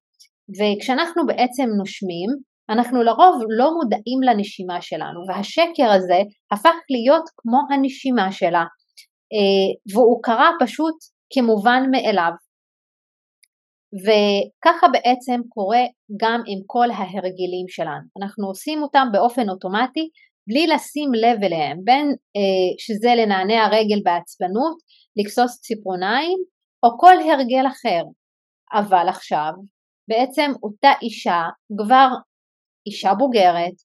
וכשאנחנו 0.59 1.25
בעצם 1.25 1.69
נושמים 1.77 2.29
אנחנו 2.69 3.03
לרוב 3.03 3.35
לא 3.49 3.73
מודעים 3.73 4.21
לנשימה 4.23 4.81
שלנו 4.81 5.19
והשקר 5.27 5.91
הזה 5.91 6.21
הפך 6.51 6.75
להיות 6.89 7.29
כמו 7.37 7.57
הנשימה 7.69 8.31
שלה 8.31 8.63
אה, 9.33 9.93
והוא 9.93 10.19
קרה 10.23 10.51
פשוט 10.59 10.95
כמובן 11.33 11.83
מאליו. 11.91 12.31
וככה 14.03 14.87
בעצם 14.87 15.41
קורה 15.49 15.83
גם 16.21 16.41
עם 16.47 16.59
כל 16.65 16.91
ההרגלים 16.91 17.67
שלנו. 17.67 18.05
אנחנו 18.21 18.47
עושים 18.47 18.83
אותם 18.83 19.07
באופן 19.11 19.49
אוטומטי 19.49 20.09
בלי 20.47 20.67
לשים 20.67 21.09
לב 21.13 21.43
אליהם 21.43 21.77
בין 21.83 22.05
אה, 22.07 22.69
שזה 22.77 23.15
לנענע 23.15 23.67
רגל 23.67 24.01
בעצבנות 24.03 24.77
לכסוס 25.19 25.61
ציפורניים 25.61 26.39
או 26.83 26.89
כל 26.99 27.15
הרגל 27.19 27.67
אחר. 27.67 28.03
אבל 28.73 29.09
עכשיו 29.09 29.51
בעצם 30.07 30.51
אותה 30.63 30.91
אישה 31.01 31.41
כבר 31.77 32.07
אישה 32.87 33.13
בוגרת, 33.13 33.77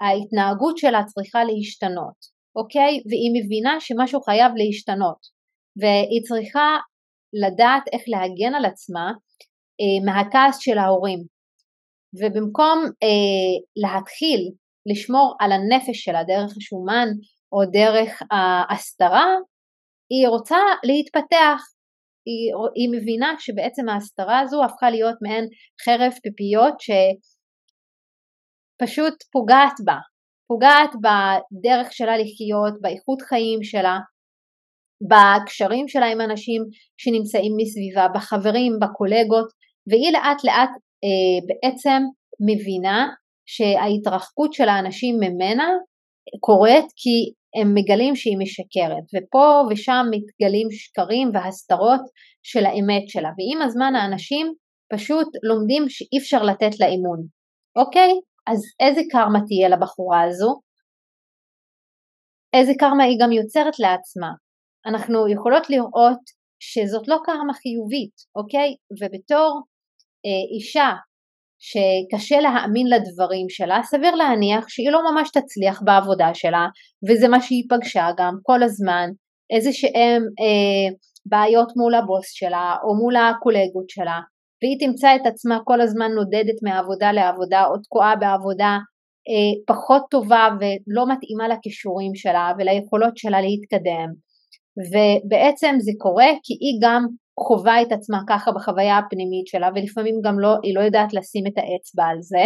ההתנהגות 0.00 0.78
שלה 0.78 1.04
צריכה 1.04 1.44
להשתנות, 1.44 2.18
אוקיי? 2.56 2.92
והיא 3.08 3.32
מבינה 3.36 3.80
שמשהו 3.80 4.20
חייב 4.20 4.52
להשתנות 4.56 5.18
והיא 5.76 6.22
צריכה 6.28 6.76
לדעת 7.32 7.82
איך 7.92 8.02
להגן 8.06 8.54
על 8.54 8.64
עצמה 8.64 9.12
אה, 9.80 10.04
מהכעס 10.06 10.58
של 10.58 10.78
ההורים 10.78 11.18
ובמקום 12.20 12.78
אה, 13.02 13.54
להתחיל 13.76 14.50
לשמור 14.86 15.36
על 15.40 15.52
הנפש 15.52 16.04
שלה 16.04 16.24
דרך 16.24 16.56
השומן 16.56 17.08
או 17.52 17.58
דרך 17.72 18.22
ההסתרה, 18.30 19.26
היא 20.10 20.28
רוצה 20.28 20.58
להתפתח, 20.84 21.60
היא, 22.26 22.52
היא 22.74 22.88
מבינה 22.94 23.34
שבעצם 23.38 23.88
ההסתרה 23.88 24.40
הזו 24.40 24.64
הפכה 24.64 24.90
להיות 24.90 25.16
מעין 25.22 25.44
חרב 25.84 26.12
פיפיות 26.22 26.74
שפשוט 28.80 29.14
פוגעת 29.32 29.76
בה, 29.84 29.98
פוגעת 30.48 30.90
בדרך 31.04 31.92
שלה 31.92 32.16
לחיות, 32.16 32.74
באיכות 32.80 33.22
חיים 33.22 33.62
שלה, 33.62 33.98
בקשרים 35.10 35.88
שלה 35.88 36.06
עם 36.06 36.20
אנשים 36.20 36.62
שנמצאים 37.00 37.52
מסביבה, 37.56 38.06
בחברים, 38.14 38.72
בקולגות, 38.82 39.48
והיא 39.88 40.12
לאט 40.12 40.44
לאט 40.44 40.70
אה, 41.04 41.38
בעצם 41.48 42.02
מבינה 42.40 43.08
שההתרחקות 43.46 44.52
של 44.52 44.68
האנשים 44.68 45.16
ממנה 45.16 45.68
קורית 46.40 46.84
כי 46.96 47.32
הם 47.60 47.74
מגלים 47.74 48.16
שהיא 48.16 48.38
משקרת 48.38 49.04
ופה 49.14 49.62
ושם 49.70 50.06
מתגלים 50.10 50.68
שקרים 50.70 51.30
והסתרות 51.34 52.00
של 52.42 52.66
האמת 52.66 53.08
שלה 53.08 53.30
ועם 53.38 53.62
הזמן 53.62 53.92
האנשים 53.94 54.46
פשוט 54.92 55.28
לומדים 55.42 55.88
שאי 55.88 56.18
אפשר 56.18 56.42
לתת 56.42 56.80
לה 56.80 56.86
אמון 56.86 57.20
אוקיי? 57.80 58.12
אז 58.46 58.60
איזה 58.80 59.00
קרמה 59.10 59.38
תהיה 59.46 59.68
לבחורה 59.68 60.22
הזו? 60.22 60.60
איזה 62.56 62.72
קרמה 62.78 63.04
היא 63.04 63.18
גם 63.22 63.32
יוצרת 63.32 63.78
לעצמה? 63.78 64.30
אנחנו 64.86 65.28
יכולות 65.28 65.70
לראות 65.70 66.22
שזאת 66.60 67.08
לא 67.08 67.16
קרמה 67.24 67.54
חיובית, 67.54 68.16
אוקיי? 68.36 68.70
ובתור 68.98 69.62
אה, 70.26 70.56
אישה 70.56 70.90
שקשה 71.58 72.40
להאמין 72.40 72.86
לדברים 72.86 73.48
שלה, 73.48 73.80
סביר 73.82 74.14
להניח 74.14 74.68
שהיא 74.68 74.90
לא 74.90 75.00
ממש 75.12 75.30
תצליח 75.30 75.82
בעבודה 75.84 76.34
שלה, 76.34 76.66
וזה 77.08 77.28
מה 77.28 77.40
שהיא 77.40 77.64
פגשה 77.70 78.08
גם 78.18 78.34
כל 78.42 78.62
הזמן, 78.62 79.08
איזה 79.50 79.72
שהם 79.72 80.22
אה, 80.40 80.94
בעיות 81.26 81.68
מול 81.76 81.94
הבוס 81.94 82.26
שלה 82.30 82.76
או 82.84 82.94
מול 82.94 83.16
הקולגות 83.16 83.88
שלה, 83.88 84.20
והיא 84.62 84.76
תמצא 84.80 85.16
את 85.16 85.26
עצמה 85.26 85.58
כל 85.64 85.80
הזמן 85.80 86.10
נודדת 86.12 86.62
מעבודה 86.62 87.12
לעבודה 87.12 87.64
או 87.66 87.78
תקועה 87.82 88.16
בעבודה 88.16 88.78
אה, 89.28 89.74
פחות 89.74 90.02
טובה 90.10 90.48
ולא 90.60 91.06
מתאימה 91.12 91.48
לכישורים 91.48 92.14
שלה 92.14 92.52
וליכולות 92.58 93.16
שלה 93.16 93.40
להתקדם. 93.40 94.08
ובעצם 94.90 95.74
זה 95.78 95.92
קורה 95.98 96.30
כי 96.42 96.54
היא 96.60 96.78
גם 96.82 97.06
חווה 97.46 97.82
את 97.82 97.92
עצמה 97.92 98.18
ככה 98.28 98.52
בחוויה 98.52 98.98
הפנימית 98.98 99.46
שלה 99.46 99.68
ולפעמים 99.74 100.14
גם 100.24 100.38
לא, 100.38 100.48
היא 100.62 100.74
לא 100.74 100.80
יודעת 100.80 101.12
לשים 101.12 101.44
את 101.46 101.56
האצבע 101.58 102.04
על 102.04 102.18
זה. 102.20 102.44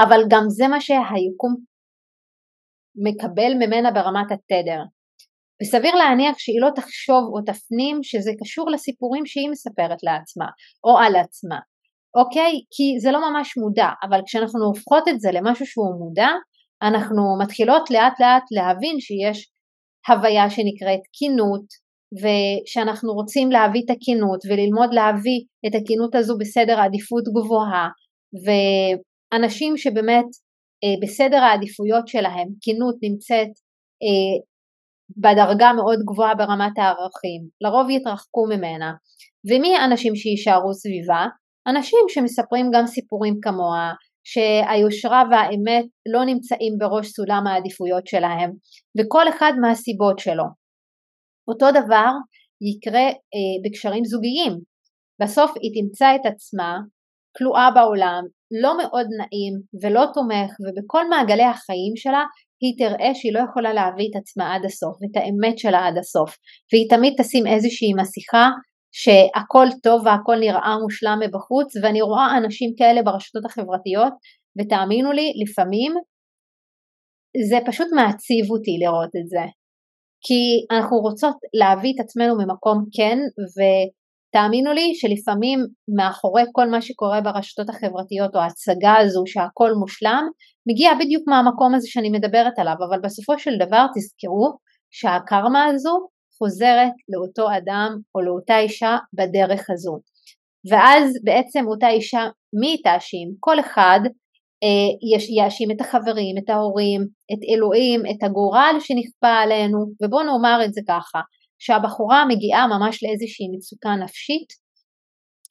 אבל 0.00 0.20
גם 0.30 0.44
זה 0.48 0.68
מה 0.68 0.80
שהיקום 0.80 1.54
מקבל 3.06 3.52
ממנה 3.54 3.90
ברמת 3.90 4.32
התדר. 4.32 4.82
וסביר 5.62 5.94
להניח 5.94 6.38
שהיא 6.38 6.60
לא 6.60 6.70
תחשוב 6.74 7.24
או 7.32 7.40
תפנים 7.40 7.98
שזה 8.02 8.30
קשור 8.40 8.70
לסיפורים 8.70 9.26
שהיא 9.26 9.50
מספרת 9.50 10.02
לעצמה 10.02 10.48
או 10.84 10.98
על 10.98 11.16
עצמה. 11.16 11.58
אוקיי? 12.14 12.52
כי 12.74 13.00
זה 13.00 13.10
לא 13.12 13.30
ממש 13.30 13.56
מודע 13.56 13.88
אבל 14.08 14.20
כשאנחנו 14.26 14.64
הופכות 14.64 15.08
את 15.08 15.20
זה 15.20 15.28
למשהו 15.32 15.66
שהוא 15.66 15.98
מודע 15.98 16.28
אנחנו 16.82 17.22
מתחילות 17.42 17.90
לאט 17.90 18.20
לאט 18.20 18.46
להבין 18.56 19.00
שיש 19.00 19.50
הוויה 20.08 20.50
שנקראת 20.50 21.04
כינות 21.12 21.66
ושאנחנו 22.18 23.12
רוצים 23.12 23.50
להביא 23.50 23.82
את 23.84 23.90
הכנות 23.90 24.40
וללמוד 24.48 24.94
להביא 24.94 25.40
את 25.66 25.74
הכנות 25.74 26.14
הזו 26.14 26.38
בסדר 26.38 26.80
העדיפות 26.80 27.24
גבוהה 27.36 27.88
ואנשים 28.44 29.76
שבאמת 29.76 30.26
אה, 30.84 30.94
בסדר 31.02 31.36
העדיפויות 31.36 32.08
שלהם 32.08 32.48
כנות 32.60 32.96
נמצאת 33.02 33.52
אה, 34.02 34.36
בדרגה 35.16 35.72
מאוד 35.72 35.98
גבוהה 36.12 36.34
ברמת 36.34 36.78
הערכים, 36.78 37.40
לרוב 37.60 37.90
יתרחקו 37.90 38.46
ממנה. 38.46 38.92
ומי 39.50 39.76
האנשים 39.76 40.16
שיישארו 40.16 40.74
סביבה? 40.74 41.26
אנשים 41.66 42.04
שמספרים 42.08 42.70
גם 42.74 42.86
סיפורים 42.86 43.34
כמוה, 43.42 43.92
שהיושרה 44.24 45.22
והאמת 45.30 45.84
לא 46.12 46.24
נמצאים 46.24 46.72
בראש 46.78 47.08
סולם 47.08 47.46
העדיפויות 47.46 48.06
שלהם, 48.06 48.50
וכל 48.98 49.28
אחד 49.28 49.52
מהסיבות 49.60 50.18
שלו. 50.18 50.59
אותו 51.48 51.70
דבר 51.70 52.10
יקרה 52.70 53.06
אה, 53.08 53.56
בקשרים 53.64 54.04
זוגיים. 54.04 54.52
בסוף 55.22 55.50
היא 55.62 55.82
תמצא 55.82 56.14
את 56.14 56.26
עצמה 56.32 56.78
כלואה 57.36 57.70
בעולם, 57.74 58.22
לא 58.62 58.78
מאוד 58.78 59.06
נעים 59.18 59.54
ולא 59.82 60.04
תומך 60.14 60.50
ובכל 60.60 61.08
מעגלי 61.08 61.44
החיים 61.44 61.96
שלה 61.96 62.24
היא 62.60 62.74
תראה 62.78 63.14
שהיא 63.14 63.32
לא 63.34 63.40
יכולה 63.50 63.72
להביא 63.72 64.08
את 64.10 64.16
עצמה 64.20 64.54
עד 64.54 64.64
הסוף 64.64 64.96
ואת 65.00 65.16
האמת 65.16 65.58
שלה 65.58 65.86
עד 65.86 65.98
הסוף 65.98 66.36
והיא 66.72 66.90
תמיד 66.90 67.14
תשים 67.18 67.46
איזושהי 67.46 67.94
מסכה 67.94 68.48
שהכל 68.92 69.66
טוב 69.82 70.06
והכל 70.06 70.36
נראה 70.40 70.78
מושלם 70.82 71.18
מבחוץ 71.22 71.76
ואני 71.82 72.02
רואה 72.02 72.36
אנשים 72.38 72.70
כאלה 72.78 73.02
ברשתות 73.02 73.44
החברתיות 73.44 74.12
ותאמינו 74.58 75.12
לי 75.12 75.32
לפעמים 75.42 75.92
זה 77.48 77.58
פשוט 77.66 77.88
מעציב 77.96 78.50
אותי 78.50 78.78
לראות 78.80 79.10
את 79.20 79.28
זה 79.28 79.44
כי 80.22 80.76
אנחנו 80.76 80.96
רוצות 80.96 81.36
להביא 81.54 81.92
את 81.94 82.00
עצמנו 82.00 82.34
ממקום 82.38 82.84
כן 82.96 83.18
ותאמינו 83.56 84.72
לי 84.72 84.94
שלפעמים 84.94 85.58
מאחורי 85.96 86.42
כל 86.52 86.68
מה 86.68 86.82
שקורה 86.82 87.20
ברשתות 87.20 87.68
החברתיות 87.68 88.34
או 88.34 88.40
ההצגה 88.40 88.96
הזו 88.98 89.22
שהכל 89.26 89.72
מושלם 89.72 90.24
מגיע 90.68 90.90
בדיוק 91.00 91.22
מהמקום 91.28 91.74
הזה 91.74 91.88
שאני 91.90 92.10
מדברת 92.10 92.58
עליו 92.58 92.74
אבל 92.88 93.00
בסופו 93.02 93.38
של 93.38 93.50
דבר 93.58 93.86
תזכרו 93.94 94.48
שהקרמה 94.90 95.64
הזו 95.64 96.08
חוזרת 96.38 96.92
לאותו 97.08 97.56
אדם 97.56 97.90
או 98.14 98.20
לאותה 98.20 98.58
אישה 98.58 98.96
בדרך 99.14 99.70
הזו 99.70 100.00
ואז 100.70 101.14
בעצם 101.24 101.66
אותה 101.66 101.88
אישה 101.88 102.22
מי 102.60 102.66
היא 102.66 102.78
תאשים? 102.84 103.28
כל 103.40 103.60
אחד 103.60 104.00
יאשים 105.36 105.70
את 105.70 105.80
החברים, 105.80 106.34
את 106.38 106.50
ההורים, 106.50 107.00
את 107.32 107.38
אלוהים, 107.54 108.00
את 108.10 108.22
הגורל 108.22 108.76
שנכפה 108.80 109.34
עלינו, 109.42 109.78
ובואו 110.02 110.22
נאמר 110.22 110.64
את 110.64 110.74
זה 110.74 110.80
ככה, 110.88 111.20
שהבחורה 111.58 112.24
מגיעה 112.28 112.66
ממש 112.66 113.04
לאיזושהי 113.04 113.46
מצוקה 113.56 113.90
נפשית 114.04 114.48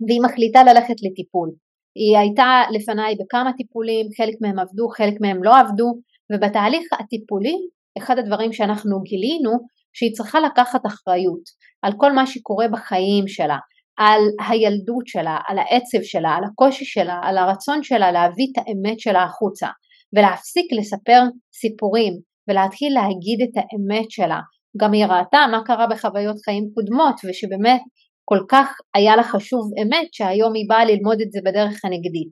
והיא 0.07 0.21
מחליטה 0.25 0.63
ללכת 0.63 0.95
לטיפול. 1.03 1.49
היא 1.95 2.17
הייתה 2.17 2.61
לפניי 2.71 3.15
בכמה 3.19 3.53
טיפולים, 3.53 4.05
חלק 4.17 4.35
מהם 4.41 4.59
עבדו, 4.59 4.87
חלק 4.97 5.21
מהם 5.21 5.43
לא 5.43 5.59
עבדו, 5.59 5.89
ובתהליך 6.31 6.87
הטיפולי, 6.99 7.57
אחד 7.97 8.19
הדברים 8.19 8.53
שאנחנו 8.53 9.01
גילינו, 9.01 9.51
שהיא 9.93 10.13
צריכה 10.13 10.39
לקחת 10.39 10.85
אחריות 10.85 11.43
על 11.81 11.93
כל 11.97 12.11
מה 12.11 12.27
שקורה 12.27 12.67
בחיים 12.67 13.27
שלה, 13.27 13.57
על 13.99 14.21
הילדות 14.47 15.07
שלה, 15.07 15.37
על 15.47 15.59
העצב 15.59 16.03
שלה, 16.03 16.29
על 16.29 16.43
הקושי 16.43 16.85
שלה, 16.85 17.19
על 17.23 17.37
הרצון 17.37 17.83
שלה 17.83 18.11
להביא 18.11 18.47
את 18.51 18.57
האמת 18.57 18.99
שלה 18.99 19.23
החוצה 19.23 19.67
ולהפסיק 20.15 20.65
לספר 20.79 21.21
סיפורים 21.53 22.13
ולהתחיל 22.47 22.93
להגיד 22.93 23.39
את 23.43 23.57
האמת 23.57 24.11
שלה. 24.11 24.39
גם 24.81 24.91
היא 24.93 25.05
ראתה 25.05 25.39
מה 25.51 25.61
קרה 25.65 25.87
בחוויות 25.87 26.35
חיים 26.45 26.63
קודמות 26.73 27.15
ושבאמת 27.25 27.81
כל 28.25 28.39
כך 28.49 28.67
היה 28.95 29.15
לה 29.15 29.23
חשוב 29.23 29.71
אמת 29.81 30.07
שהיום 30.11 30.53
היא 30.53 30.65
באה 30.69 30.85
ללמוד 30.85 31.21
את 31.21 31.31
זה 31.31 31.39
בדרך 31.45 31.85
הנגדית. 31.85 32.29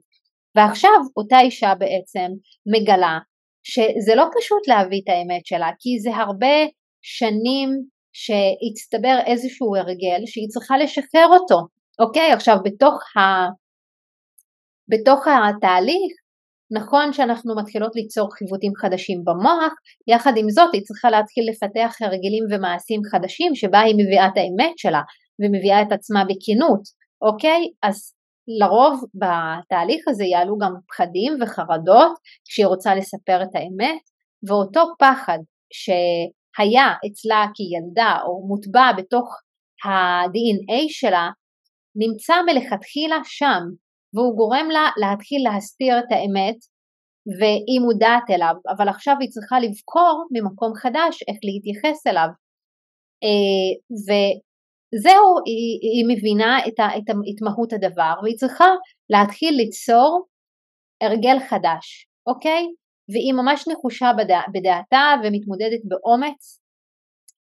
ועכשיו 0.56 1.00
אותה 1.16 1.40
אישה 1.40 1.74
בעצם 1.74 2.28
מגלה 2.72 3.18
שזה 3.64 4.14
לא 4.14 4.24
פשוט 4.38 4.68
להביא 4.68 5.00
את 5.04 5.08
האמת 5.08 5.46
שלה 5.46 5.70
כי 5.78 5.98
זה 6.00 6.16
הרבה 6.16 6.56
שנים 7.02 7.68
שהצטבר 8.22 9.16
איזשהו 9.26 9.76
הרגל 9.76 10.20
שהיא 10.26 10.48
צריכה 10.48 10.78
לשחרר 10.78 11.28
אותו, 11.30 11.58
אוקיי? 11.98 12.32
עכשיו 12.32 12.56
בתוך, 12.64 13.16
ה... 13.16 13.20
בתוך 14.88 15.20
התהליך 15.26 16.12
נכון 16.70 17.12
שאנחנו 17.12 17.56
מתחילות 17.56 17.96
ליצור 17.96 18.28
חיווטים 18.34 18.72
חדשים 18.76 19.24
במוח, 19.24 19.72
יחד 20.08 20.32
עם 20.36 20.50
זאת 20.50 20.74
היא 20.74 20.82
צריכה 20.82 21.10
להתחיל 21.10 21.44
לפתח 21.50 21.96
הרגלים 22.00 22.44
ומעשים 22.50 23.00
חדשים 23.10 23.54
שבה 23.54 23.80
היא 23.80 23.94
מביאה 23.94 24.26
את 24.26 24.36
האמת 24.36 24.78
שלה 24.78 25.02
ומביאה 25.40 25.82
את 25.82 25.92
עצמה 25.92 26.22
בכנות, 26.24 26.82
אוקיי? 27.22 27.60
אז 27.82 28.14
לרוב 28.60 29.04
בתהליך 29.14 30.08
הזה 30.08 30.24
יעלו 30.24 30.58
גם 30.58 30.72
פחדים 30.88 31.32
וחרדות 31.40 32.12
כשהיא 32.48 32.66
רוצה 32.66 32.94
לספר 32.94 33.42
את 33.42 33.54
האמת 33.54 34.02
ואותו 34.48 34.82
פחד 34.98 35.38
ש... 35.72 35.90
היה 36.58 36.86
אצלה 37.06 37.46
כילדה 37.54 38.18
או 38.26 38.46
מוטבע 38.48 38.92
בתוך 38.96 39.36
ה-DNA 39.84 40.82
שלה, 40.88 41.30
נמצא 41.96 42.34
מלכתחילה 42.46 43.18
שם, 43.24 43.62
והוא 44.14 44.36
גורם 44.36 44.68
לה 44.70 44.90
להתחיל 44.96 45.42
להסתיר 45.44 45.98
את 45.98 46.10
האמת 46.10 46.58
והיא 47.38 47.80
מודעת 47.80 48.26
אליו, 48.30 48.54
אבל 48.76 48.88
עכשיו 48.88 49.14
היא 49.20 49.30
צריכה 49.30 49.60
לבחור 49.60 50.26
ממקום 50.32 50.72
חדש 50.74 51.22
איך 51.28 51.38
להתייחס 51.42 52.06
אליו. 52.06 52.28
אה, 53.24 53.70
וזהו, 54.06 55.26
היא, 55.46 55.72
היא 55.94 56.04
מבינה 56.12 56.58
את, 56.58 56.80
את, 56.80 57.10
את 57.10 57.42
מהות 57.44 57.72
הדבר 57.72 58.14
והיא 58.22 58.36
צריכה 58.36 58.70
להתחיל 59.10 59.54
ליצור 59.54 60.26
הרגל 61.02 61.38
חדש, 61.48 62.06
אוקיי? 62.26 62.66
והיא 63.08 63.32
ממש 63.32 63.68
נחושה 63.68 64.10
בדע, 64.18 64.40
בדעתה 64.54 65.14
ומתמודדת 65.22 65.82
באומץ 65.84 66.60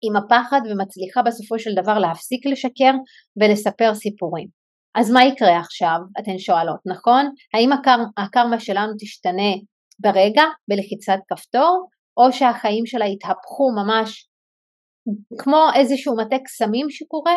עם 0.01 0.15
הפחד 0.15 0.62
ומצליחה 0.69 1.21
בסופו 1.21 1.60
של 1.60 1.73
דבר 1.82 1.99
להפסיק 1.99 2.45
לשקר 2.45 2.93
ולספר 3.41 3.93
סיפורים. 3.93 4.47
אז 4.95 5.12
מה 5.12 5.25
יקרה 5.25 5.60
עכשיו? 5.60 5.97
אתן 6.19 6.38
שואלות, 6.38 6.80
נכון? 6.86 7.25
האם 7.54 7.73
הקר, 7.73 7.97
הקרמה 8.17 8.60
שלנו 8.60 8.93
תשתנה 8.99 9.51
ברגע, 9.99 10.43
בלחיצת 10.67 11.19
כפתור, 11.28 11.88
או 12.17 12.32
שהחיים 12.32 12.86
שלה 12.86 13.06
יתהפכו 13.06 13.71
ממש 13.71 14.28
כמו 15.39 15.65
איזשהו 15.75 16.15
מטה 16.17 16.36
קסמים 16.45 16.89
שקורה? 16.89 17.36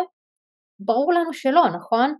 ברור 0.81 1.13
לנו 1.13 1.33
שלא, 1.33 1.65
נכון? 1.77 2.15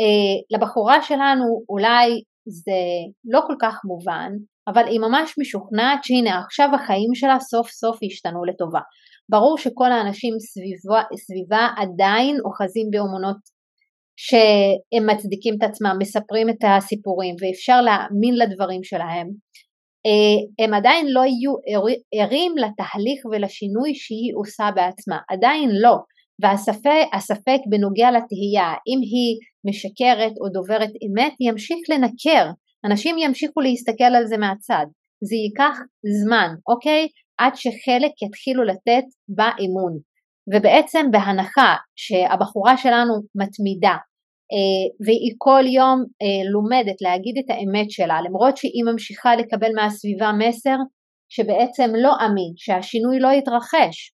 אה, 0.00 0.56
לבחורה 0.56 1.02
שלנו 1.02 1.64
אולי 1.68 2.08
זה 2.48 2.80
לא 3.24 3.40
כל 3.46 3.54
כך 3.60 3.80
מובן, 3.84 4.32
אבל 4.68 4.86
היא 4.86 5.00
ממש 5.00 5.34
משוכנעת 5.38 6.04
שהנה 6.04 6.40
עכשיו 6.44 6.68
החיים 6.74 7.14
שלה 7.14 7.40
סוף 7.40 7.70
סוף 7.70 7.98
השתנו 8.02 8.44
לטובה. 8.44 8.80
ברור 9.28 9.58
שכל 9.58 9.92
האנשים 9.92 10.34
סביבה, 10.38 11.02
סביבה 11.16 11.68
עדיין 11.76 12.36
אוחזים 12.44 12.86
באמונות 12.90 13.36
שהם 14.16 15.10
מצדיקים 15.10 15.54
את 15.58 15.62
עצמם, 15.62 15.96
מספרים 15.98 16.48
את 16.48 16.64
הסיפורים 16.64 17.34
ואפשר 17.40 17.80
להאמין 17.80 18.34
לדברים 18.34 18.84
שלהם. 18.84 19.28
אה, 20.06 20.64
הם 20.64 20.74
עדיין 20.74 21.06
לא 21.10 21.20
יהיו 21.20 21.52
ערים 22.14 22.52
לתהליך 22.56 23.20
ולשינוי 23.30 23.94
שהיא 23.94 24.32
עושה 24.36 24.70
בעצמה, 24.74 25.18
עדיין 25.28 25.70
לא. 25.72 25.96
והספק 26.42 27.60
בנוגע 27.70 28.10
לתהייה, 28.10 28.70
אם 28.88 29.00
היא 29.10 29.38
משקרת 29.68 30.32
או 30.40 30.48
דוברת 30.48 30.90
אמת, 31.06 31.32
ימשיך 31.40 31.78
לנקר 31.90 32.50
אנשים 32.84 33.18
ימשיכו 33.18 33.60
להסתכל 33.60 34.12
על 34.16 34.26
זה 34.26 34.36
מהצד. 34.36 34.86
זה 35.28 35.36
ייקח 35.36 35.78
זמן, 36.22 36.48
אוקיי? 36.68 37.08
עד 37.38 37.52
שחלק 37.54 38.12
יתחילו 38.22 38.64
לתת 38.64 39.04
בה 39.28 39.50
אמון. 39.60 39.98
ובעצם 40.54 41.10
בהנחה 41.10 41.74
שהבחורה 41.96 42.76
שלנו 42.76 43.14
מתמידה 43.34 43.96
אה, 44.52 45.06
והיא 45.06 45.34
כל 45.38 45.64
יום 45.66 46.04
אה, 46.22 46.50
לומדת 46.52 46.96
להגיד 47.00 47.34
את 47.38 47.50
האמת 47.50 47.90
שלה 47.90 48.18
למרות 48.26 48.56
שהיא 48.56 48.84
ממשיכה 48.92 49.36
לקבל 49.36 49.72
מהסביבה 49.74 50.30
מסר 50.38 50.76
שבעצם 51.28 51.90
לא 52.04 52.12
אמין, 52.26 52.52
שהשינוי 52.56 53.18
לא 53.20 53.28
יתרחש 53.28 54.12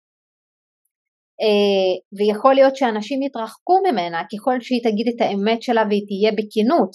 אה, 1.42 1.92
ויכול 2.16 2.55
להיות 2.55 2.77
שאנשים 2.77 3.22
יתרחקו 3.22 3.77
ממנה 3.87 4.22
ככל 4.33 4.61
שהיא 4.61 4.83
תגיד 4.83 5.07
את 5.14 5.20
האמת 5.20 5.62
שלה 5.62 5.83
והיא 5.88 6.07
תהיה 6.09 6.33
בכנות 6.33 6.92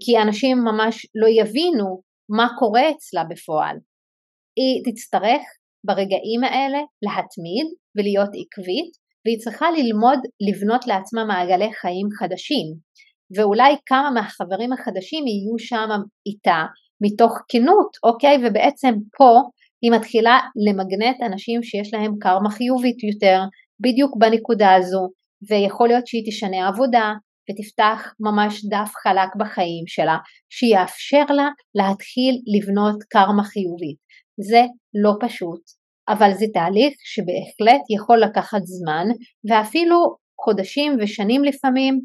כי 0.00 0.18
אנשים 0.22 0.58
ממש 0.58 1.06
לא 1.14 1.26
יבינו 1.28 2.02
מה 2.36 2.48
קורה 2.58 2.90
אצלה 2.90 3.24
בפועל. 3.30 3.76
היא 4.56 4.92
תצטרך 4.92 5.42
ברגעים 5.86 6.44
האלה 6.44 6.78
להתמיד 7.02 7.66
ולהיות 7.96 8.30
עקבית 8.40 8.92
והיא 9.24 9.38
צריכה 9.38 9.66
ללמוד 9.70 10.18
לבנות 10.48 10.86
לעצמה 10.86 11.24
מעגלי 11.24 11.72
חיים 11.72 12.08
חדשים 12.18 12.66
ואולי 13.36 13.76
כמה 13.86 14.10
מהחברים 14.10 14.72
החדשים 14.72 15.26
יהיו 15.26 15.58
שם 15.58 15.88
איתה 16.26 16.60
מתוך 17.04 17.32
כנות, 17.48 17.90
אוקיי? 18.04 18.36
ובעצם 18.36 18.94
פה 19.18 19.30
היא 19.82 19.92
מתחילה 19.92 20.38
למגנט 20.66 21.16
אנשים 21.32 21.62
שיש 21.62 21.94
להם 21.94 22.12
קרמה 22.20 22.50
חיובית 22.50 23.02
יותר 23.02 23.38
בדיוק 23.80 24.16
בנקודה 24.18 24.74
הזו 24.74 25.08
ויכול 25.48 25.88
להיות 25.88 26.06
שהיא 26.06 26.24
תשנה 26.28 26.68
עבודה 26.68 27.12
ותפתח 27.50 28.12
ממש 28.20 28.64
דף 28.64 28.92
חלק 29.02 29.36
בחיים 29.38 29.86
שלה, 29.86 30.16
שיאפשר 30.50 31.24
לה 31.34 31.48
להתחיל 31.74 32.34
לבנות 32.56 33.02
קרמה 33.02 33.44
חיובית. 33.44 33.96
זה 34.40 34.62
לא 34.94 35.12
פשוט, 35.20 35.60
אבל 36.08 36.30
זה 36.34 36.46
תהליך 36.52 36.94
שבהחלט 37.04 37.82
יכול 37.90 38.20
לקחת 38.20 38.62
זמן, 38.64 39.06
ואפילו 39.50 40.16
חודשים 40.44 40.96
ושנים 41.00 41.44
לפעמים, 41.44 42.00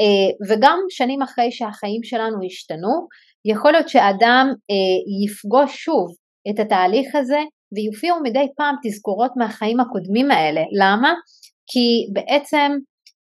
אה, 0.00 0.48
וגם 0.48 0.78
שנים 0.88 1.22
אחרי 1.22 1.52
שהחיים 1.52 2.02
שלנו 2.02 2.38
השתנו, 2.46 3.08
יכול 3.44 3.72
להיות 3.72 3.88
שאדם 3.88 4.46
אה, 4.70 5.24
יפגוש 5.24 5.84
שוב 5.84 6.06
את 6.50 6.58
התהליך 6.58 7.14
הזה 7.14 7.40
ויופיעו 7.74 8.16
מדי 8.22 8.46
פעם 8.56 8.74
תזכורות 8.82 9.32
מהחיים 9.36 9.80
הקודמים 9.80 10.30
האלה. 10.30 10.60
למה? 10.80 11.12
כי 11.66 12.12
בעצם 12.12 12.72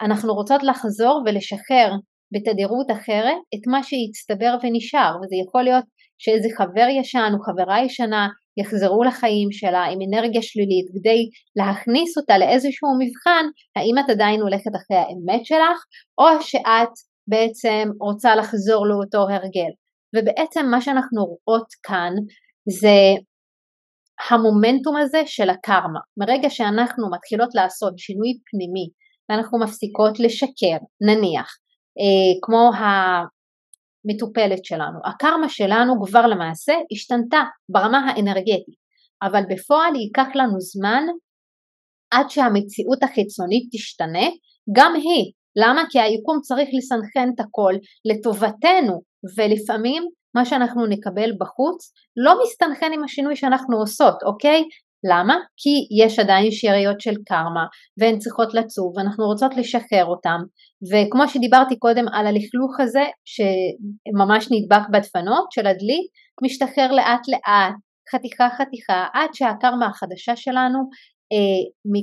אנחנו 0.02 0.34
רוצות 0.34 0.62
לחזור 0.62 1.22
ולשחרר 1.26 1.90
בתדירות 2.32 2.90
אחרת 2.90 3.38
את 3.54 3.66
מה 3.66 3.80
שהצטבר 3.82 4.56
ונשאר, 4.62 5.12
וזה 5.16 5.36
יכול 5.48 5.62
להיות 5.62 5.84
שאיזה 6.18 6.48
חבר 6.58 6.86
ישן 7.00 7.32
או 7.34 7.40
חברה 7.46 7.84
ישנה 7.84 8.28
יחזרו 8.60 9.04
לחיים 9.04 9.48
שלה 9.52 9.84
עם 9.84 9.98
אנרגיה 10.08 10.42
שלילית 10.42 10.86
כדי 10.94 11.20
להכניס 11.56 12.18
אותה 12.18 12.38
לאיזשהו 12.38 12.88
מבחן 13.00 13.44
האם 13.76 13.94
את 13.98 14.10
עדיין 14.10 14.40
הולכת 14.40 14.72
אחרי 14.76 14.96
האמת 14.96 15.46
שלך 15.46 15.78
או 16.18 16.42
שאת 16.42 16.94
בעצם 17.28 17.88
רוצה 18.00 18.36
לחזור 18.36 18.86
לאותו 18.86 19.18
הרגל. 19.18 19.72
ובעצם 20.16 20.66
מה 20.70 20.80
שאנחנו 20.80 21.20
רואות 21.24 21.68
כאן 21.82 22.12
זה 22.80 22.98
המומנטום 24.30 24.96
הזה 24.96 25.22
של 25.26 25.50
הקרמה. 25.50 26.00
מרגע 26.16 26.50
שאנחנו 26.50 27.10
מתחילות 27.10 27.54
לעשות 27.54 27.98
שינוי 27.98 28.30
פנימי 28.50 28.86
ואנחנו 29.28 29.58
מפסיקות 29.58 30.20
לשקר, 30.20 30.76
נניח, 31.06 31.56
אה, 31.98 32.40
כמו 32.42 32.70
המטופלת 34.04 34.64
שלנו, 34.64 34.98
הקרמה 35.04 35.48
שלנו 35.48 36.06
כבר 36.06 36.26
למעשה 36.26 36.72
השתנתה 36.92 37.42
ברמה 37.68 37.98
האנרגטית, 37.98 38.84
אבל 39.22 39.42
בפועל 39.48 39.96
ייקח 39.96 40.26
לנו 40.34 40.60
זמן 40.60 41.04
עד 42.10 42.30
שהמציאות 42.30 43.02
החיצונית 43.02 43.68
תשתנה, 43.72 44.28
גם 44.76 44.94
היא. 44.94 45.32
למה? 45.56 45.82
כי 45.90 46.00
היקום 46.00 46.40
צריך 46.40 46.68
לסנכרן 46.72 47.30
את 47.34 47.40
הכל 47.40 47.74
לטובתנו, 48.04 49.02
ולפעמים 49.36 50.08
מה 50.34 50.44
שאנחנו 50.44 50.86
נקבל 50.86 51.30
בחוץ 51.40 51.92
לא 52.16 52.34
מסתנכרן 52.42 52.92
עם 52.92 53.04
השינוי 53.04 53.36
שאנחנו 53.36 53.76
עושות, 53.76 54.22
אוקיי? 54.22 54.64
למה? 55.10 55.36
כי 55.56 56.04
יש 56.04 56.18
עדיין 56.18 56.50
שאריות 56.50 57.00
של 57.00 57.14
קרמה 57.26 57.66
והן 57.98 58.18
צריכות 58.18 58.54
לצוב 58.54 58.92
ואנחנו 58.96 59.24
רוצות 59.24 59.56
לשחרר 59.56 60.04
אותן 60.04 60.38
וכמו 60.90 61.28
שדיברתי 61.28 61.78
קודם 61.78 62.04
על 62.08 62.26
הלכלוך 62.26 62.80
הזה 62.80 63.04
שממש 63.24 64.48
נדבק 64.52 64.88
בדפנות 64.92 65.52
של 65.52 65.66
הדלי 65.66 66.00
משתחרר 66.44 66.92
לאט 66.92 67.28
לאט 67.28 67.74
חתיכה 68.12 68.48
חתיכה 68.58 69.06
עד 69.14 69.30
שהקרמה 69.34 69.86
החדשה 69.86 70.36
שלנו 70.36 70.78
אה, 71.32 71.94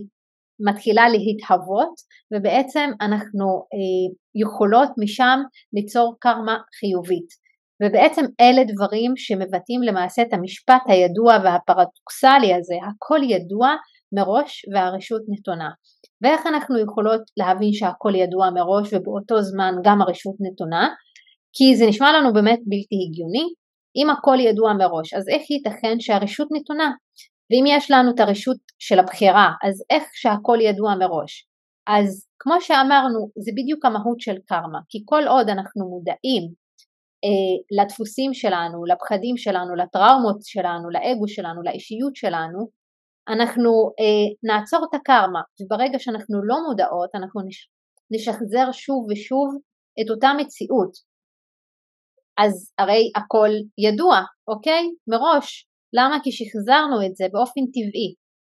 מתחילה 0.69 1.03
להתהוות 1.09 1.93
ובעצם 2.33 2.89
אנחנו 3.01 3.45
אה, 3.73 4.13
יכולות 4.41 4.89
משם 4.97 5.39
ליצור 5.73 6.15
קרמה 6.19 6.57
חיובית 6.79 7.40
ובעצם 7.83 8.25
אלה 8.41 8.63
דברים 8.63 9.13
שמבטאים 9.15 9.81
למעשה 9.83 10.21
את 10.21 10.33
המשפט 10.33 10.81
הידוע 10.87 11.37
והפרדוקסלי 11.43 12.53
הזה, 12.53 12.75
הכל 12.87 13.19
ידוע 13.23 13.75
מראש 14.15 14.65
והרשות 14.73 15.21
נתונה. 15.29 15.69
ואיך 16.21 16.47
אנחנו 16.47 16.79
יכולות 16.79 17.21
להבין 17.37 17.73
שהכל 17.73 18.15
ידוע 18.15 18.49
מראש 18.49 18.93
ובאותו 18.93 19.41
זמן 19.41 19.73
גם 19.83 20.01
הרשות 20.01 20.35
נתונה? 20.39 20.89
כי 21.53 21.75
זה 21.75 21.85
נשמע 21.87 22.11
לנו 22.11 22.33
באמת 22.33 22.59
בלתי 22.59 22.95
הגיוני. 23.05 23.47
אם 23.95 24.09
הכל 24.09 24.37
ידוע 24.39 24.73
מראש, 24.73 25.13
אז 25.13 25.29
איך 25.29 25.49
ייתכן 25.49 25.99
שהרשות 25.99 26.47
נתונה? 26.51 26.91
ואם 27.49 27.65
יש 27.67 27.91
לנו 27.91 28.11
את 28.11 28.19
הרשות 28.19 28.57
של 28.79 28.99
הבחירה, 28.99 29.51
אז 29.63 29.83
איך 29.89 30.03
שהכל 30.13 30.57
ידוע 30.61 30.95
מראש? 30.95 31.47
אז 31.87 32.27
כמו 32.39 32.53
שאמרנו, 32.61 33.29
זה 33.43 33.51
בדיוק 33.57 33.85
המהות 33.85 34.19
של 34.19 34.35
קרמה, 34.45 34.79
כי 34.89 34.99
כל 35.05 35.23
עוד 35.27 35.49
אנחנו 35.49 35.89
מודעים 35.89 36.60
לדפוסים 37.77 38.33
שלנו, 38.33 38.85
לפחדים 38.85 39.37
שלנו, 39.37 39.75
לטראומות 39.75 40.37
שלנו, 40.43 40.89
לאגו 40.89 41.27
שלנו, 41.27 41.63
לאישיות 41.63 42.15
שלנו, 42.15 42.67
אנחנו 43.27 43.71
אה, 43.99 44.27
נעצור 44.43 44.85
את 44.89 44.93
הקרמה, 44.93 45.41
וברגע 45.59 45.99
שאנחנו 45.99 46.43
לא 46.43 46.55
מודעות 46.67 47.09
אנחנו 47.15 47.41
נש, 47.47 47.69
נשחזר 48.11 48.71
שוב 48.71 49.05
ושוב 49.09 49.49
את 50.01 50.09
אותה 50.09 50.29
מציאות. 50.37 50.91
אז 52.37 52.73
הרי 52.79 53.11
הכל 53.15 53.49
ידוע, 53.77 54.17
אוקיי? 54.47 54.83
מראש. 55.07 55.67
למה? 55.93 56.17
כי 56.23 56.31
שחזרנו 56.31 57.05
את 57.05 57.15
זה 57.15 57.25
באופן 57.33 57.61
טבעי. 57.73 58.11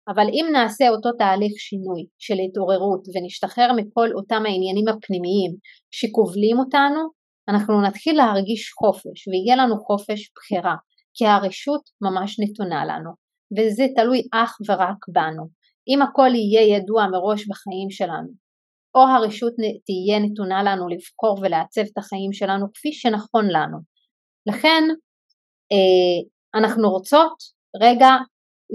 אבל 0.07 0.27
אם 0.33 0.45
נעשה 0.51 0.89
אותו 0.89 1.09
תהליך 1.17 1.53
שינוי 1.57 2.01
של 2.19 2.33
התעוררות 2.45 3.03
ונשתחרר 3.13 3.69
מכל 3.77 4.09
אותם 4.17 4.41
העניינים 4.45 4.87
הפנימיים 4.87 5.51
שכובלים 5.91 6.57
אותנו, 6.59 7.01
אנחנו 7.49 7.81
נתחיל 7.81 8.17
להרגיש 8.17 8.71
חופש 8.71 9.27
ויהיה 9.27 9.55
לנו 9.63 9.75
חופש 9.85 10.31
בחירה 10.35 10.75
כי 11.13 11.25
הרשות 11.25 11.81
ממש 12.01 12.39
נתונה 12.39 12.85
לנו 12.85 13.11
וזה 13.57 13.83
תלוי 13.95 14.21
אך 14.33 14.57
ורק 14.69 14.97
בנו. 15.07 15.43
אם 15.87 16.01
הכל 16.01 16.29
יהיה 16.35 16.77
ידוע 16.77 17.07
מראש 17.07 17.47
בחיים 17.47 17.89
שלנו 17.89 18.29
או 18.95 19.01
הרשות 19.01 19.53
תהיה 19.85 20.19
נתונה 20.19 20.63
לנו 20.63 20.87
לבחור 20.87 21.39
ולעצב 21.41 21.81
את 21.81 21.97
החיים 21.97 22.33
שלנו 22.33 22.65
כפי 22.73 22.93
שנכון 22.93 23.45
לנו. 23.45 23.77
לכן 24.49 24.83
אה, 25.71 26.59
אנחנו 26.59 26.89
רוצות 26.89 27.37
רגע 27.81 28.09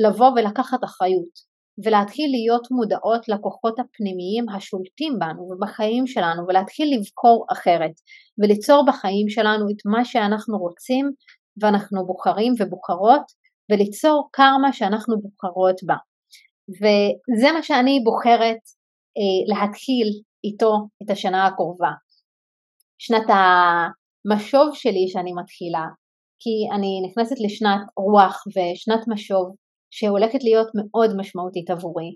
לבוא 0.06 0.30
ולקחת 0.30 0.84
אחריות 0.84 1.47
ולהתחיל 1.84 2.30
להיות 2.30 2.66
מודעות 2.70 3.28
לכוחות 3.28 3.78
הפנימיים 3.78 4.48
השולטים 4.48 5.18
בנו 5.18 5.42
ובחיים 5.42 6.06
שלנו 6.06 6.42
ולהתחיל 6.48 6.98
לבחור 6.98 7.46
אחרת 7.52 7.94
וליצור 8.38 8.84
בחיים 8.88 9.28
שלנו 9.28 9.64
את 9.70 9.80
מה 9.86 10.04
שאנחנו 10.04 10.58
רוצים 10.58 11.10
ואנחנו 11.60 12.06
בוחרים 12.06 12.52
ובוחרות 12.58 13.22
וליצור 13.70 14.28
קרמה 14.32 14.72
שאנחנו 14.72 15.14
בוחרות 15.20 15.76
בה 15.86 15.96
וזה 16.78 17.52
מה 17.52 17.62
שאני 17.62 18.00
בוחרת 18.04 18.62
אה, 19.18 19.40
להתחיל 19.46 20.08
איתו 20.44 20.72
את 21.02 21.10
השנה 21.10 21.46
הקרובה. 21.46 21.90
שנת 22.98 23.26
המשוב 23.28 24.70
שלי 24.74 25.08
שאני 25.08 25.32
מתחילה 25.32 25.84
כי 26.40 26.74
אני 26.74 26.92
נכנסת 27.06 27.36
לשנת 27.44 27.80
רוח 27.96 28.44
ושנת 28.48 29.08
משוב 29.08 29.54
שהולכת 29.90 30.44
להיות 30.44 30.68
מאוד 30.74 31.16
משמעותית 31.16 31.70
עבורי. 31.70 32.10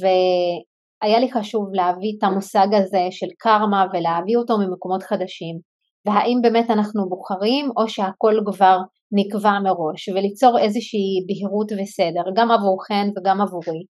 והיה 0.00 1.18
לי 1.20 1.32
חשוב 1.32 1.64
להביא 1.72 2.12
את 2.18 2.24
המושג 2.24 2.66
הזה 2.72 3.06
של 3.10 3.26
קרמה 3.38 3.86
ולהביא 3.92 4.36
אותו 4.36 4.58
ממקומות 4.58 5.02
חדשים. 5.02 5.58
והאם 6.06 6.38
באמת 6.42 6.70
אנחנו 6.70 7.08
בוחרים 7.08 7.70
או 7.76 7.88
שהכל 7.88 8.34
כבר 8.46 8.78
נקבע 9.12 9.58
מראש. 9.64 10.08
וליצור 10.08 10.58
איזושהי 10.58 11.24
בהירות 11.26 11.72
וסדר 11.72 12.24
גם 12.36 12.50
עבורכן 12.50 13.08
וגם 13.16 13.40
עבורי. 13.40 13.82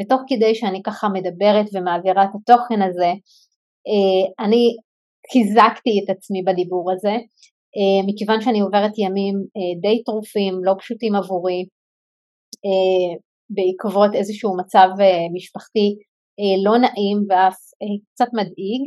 ותוך 0.00 0.20
כדי 0.28 0.54
שאני 0.54 0.82
ככה 0.82 1.08
מדברת 1.08 1.66
ומעבירה 1.74 2.24
את 2.24 2.30
התוכן 2.34 2.82
הזה 2.82 3.12
אה, 3.88 4.44
אני 4.46 4.76
חיזקתי 5.32 5.90
את 6.04 6.16
עצמי 6.16 6.42
בדיבור 6.42 6.92
הזה. 6.92 7.16
אה, 7.76 8.06
מכיוון 8.06 8.40
שאני 8.40 8.60
עוברת 8.60 8.92
ימים 8.98 9.34
אה, 9.56 9.80
די 9.80 10.02
טרופים 10.04 10.54
לא 10.64 10.74
פשוטים 10.78 11.14
עבורי 11.14 11.64
בעקבות 13.50 14.14
איזשהו 14.14 14.56
מצב 14.60 14.88
אה, 15.00 15.26
משפחתי 15.34 15.88
אה, 16.40 16.56
לא 16.64 16.78
נעים 16.78 17.18
ואף 17.28 17.58
קצת 18.14 18.30
מדאיג. 18.32 18.82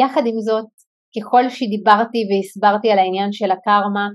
יחד 0.00 0.22
עם 0.26 0.40
זאת, 0.40 0.70
ככל 1.16 1.48
שדיברתי 1.48 2.18
והסברתי 2.28 2.90
על 2.90 2.98
העניין 2.98 3.32
של 3.32 3.50
הקרמה, 3.50 4.08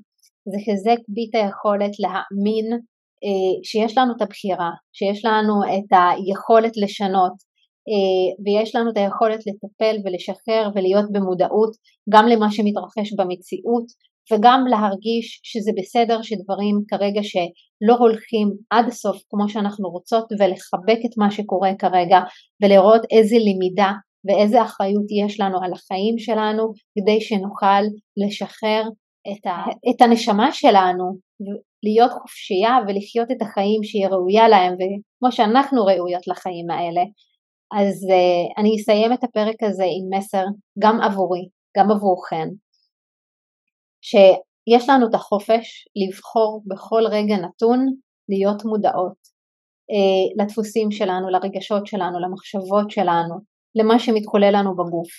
זה 0.51 0.57
חיזק 0.65 1.01
בי 1.07 1.25
את 1.29 1.35
היכולת 1.35 1.91
להאמין 1.99 2.67
שיש 3.63 3.97
לנו 3.97 4.13
את 4.15 4.21
הבחירה, 4.21 4.71
שיש 4.93 5.25
לנו 5.25 5.53
את 5.63 5.91
היכולת 5.91 6.71
לשנות 6.83 7.33
ויש 8.45 8.75
לנו 8.75 8.89
את 8.91 8.97
היכולת 8.97 9.39
לטפל 9.47 9.95
ולשחרר 10.03 10.69
ולהיות 10.75 11.05
במודעות 11.11 11.71
גם 12.09 12.25
למה 12.27 12.51
שמתרחש 12.51 13.13
במציאות 13.17 13.87
וגם 14.31 14.63
להרגיש 14.69 15.39
שזה 15.43 15.71
בסדר 15.77 16.21
שדברים 16.21 16.75
כרגע 16.87 17.23
שלא 17.23 17.95
הולכים 17.99 18.47
עד 18.69 18.85
הסוף 18.87 19.17
כמו 19.29 19.49
שאנחנו 19.49 19.89
רוצות 19.89 20.25
ולחבק 20.31 20.99
את 21.05 21.17
מה 21.17 21.31
שקורה 21.31 21.71
כרגע 21.79 22.19
ולראות 22.63 23.01
איזה 23.11 23.35
למידה 23.35 23.91
ואיזה 24.25 24.61
אחריות 24.61 25.05
יש 25.25 25.39
לנו 25.39 25.57
על 25.63 25.71
החיים 25.73 26.17
שלנו 26.17 26.63
כדי 26.95 27.21
שנוכל 27.21 27.83
לשחרר 28.25 28.83
את, 29.31 29.45
ה, 29.45 29.55
את 29.89 30.01
הנשמה 30.01 30.51
שלנו 30.51 31.17
להיות 31.83 32.11
חופשייה 32.11 32.77
ולחיות 32.87 33.31
את 33.31 33.41
החיים 33.41 33.83
שהיא 33.83 34.07
ראויה 34.07 34.47
להם 34.47 34.73
וכמו 34.73 35.31
שאנחנו 35.31 35.85
ראויות 35.85 36.27
לחיים 36.27 36.69
האלה. 36.69 37.01
אז 37.73 37.95
uh, 38.03 38.61
אני 38.61 38.75
אסיים 38.75 39.13
את 39.13 39.23
הפרק 39.23 39.63
הזה 39.63 39.83
עם 39.83 40.17
מסר 40.17 40.43
גם 40.79 41.01
עבורי, 41.01 41.47
גם 41.77 41.91
עבורכן, 41.91 42.47
שיש 44.09 44.89
לנו 44.89 45.07
את 45.09 45.13
החופש 45.13 45.87
לבחור 45.95 46.61
בכל 46.67 47.01
רגע 47.11 47.35
נתון 47.35 47.85
להיות 48.29 48.65
מודעות 48.65 49.37
אה, 49.91 50.43
לדפוסים 50.43 50.91
שלנו, 50.91 51.29
לרגשות 51.29 51.87
שלנו, 51.87 52.19
למחשבות 52.19 52.91
שלנו, 52.91 53.35
למה 53.75 53.99
שמתחולל 53.99 54.51
לנו 54.55 54.75
בגוף. 54.75 55.09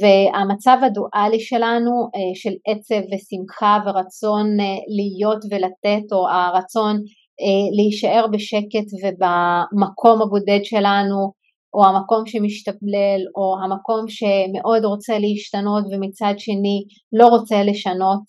והמצב 0.00 0.76
הדואלי 0.86 1.40
שלנו 1.40 1.92
אה, 2.14 2.34
של 2.34 2.54
עצב 2.66 3.02
ושמחה 3.10 3.78
ורצון 3.86 4.60
אה, 4.60 4.64
להיות 4.96 5.44
ולתת 5.50 6.12
או 6.12 6.28
הרצון 6.28 6.96
אה, 7.40 7.76
להישאר 7.76 8.26
בשקט 8.32 8.88
ובמקום 9.02 10.22
הבודד 10.22 10.60
שלנו 10.64 11.32
או 11.74 11.84
המקום 11.84 12.22
שמשתבלל, 12.26 13.20
או 13.36 13.56
המקום 13.62 14.04
שמאוד 14.08 14.84
רוצה 14.84 15.18
להשתנות 15.18 15.84
ומצד 15.90 16.34
שני 16.38 16.78
לא 17.12 17.26
רוצה 17.26 17.62
לשנות, 17.62 18.22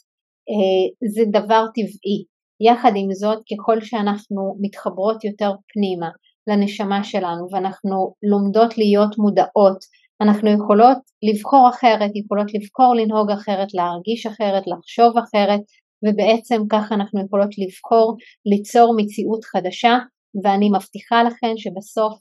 אה, 0.49 1.07
זה 1.15 1.23
דבר 1.39 1.63
טבעי. 1.75 2.19
יחד 2.61 2.91
עם 2.95 3.13
זאת, 3.13 3.39
ככל 3.49 3.81
שאנחנו 3.81 4.57
מתחברות 4.61 5.23
יותר 5.23 5.51
פנימה 5.73 6.09
לנשמה 6.49 7.03
שלנו 7.03 7.47
ואנחנו 7.51 8.13
לומדות 8.31 8.77
להיות 8.77 9.17
מודעות, 9.17 9.79
אנחנו 10.21 10.49
יכולות 10.49 10.97
לבחור 11.23 11.69
אחרת, 11.69 12.11
יכולות 12.15 12.53
לבחור 12.53 12.95
לנהוג 12.95 13.31
אחרת, 13.31 13.73
להרגיש 13.73 14.25
אחרת, 14.25 14.63
לחשוב 14.67 15.17
אחרת, 15.17 15.61
ובעצם 16.03 16.61
ככה 16.69 16.95
אנחנו 16.95 17.25
יכולות 17.25 17.49
לבחור 17.57 18.17
ליצור 18.45 18.93
מציאות 18.97 19.43
חדשה, 19.51 19.97
ואני 20.43 20.69
מבטיחה 20.69 21.23
לכם 21.23 21.53
שבסוף, 21.57 22.13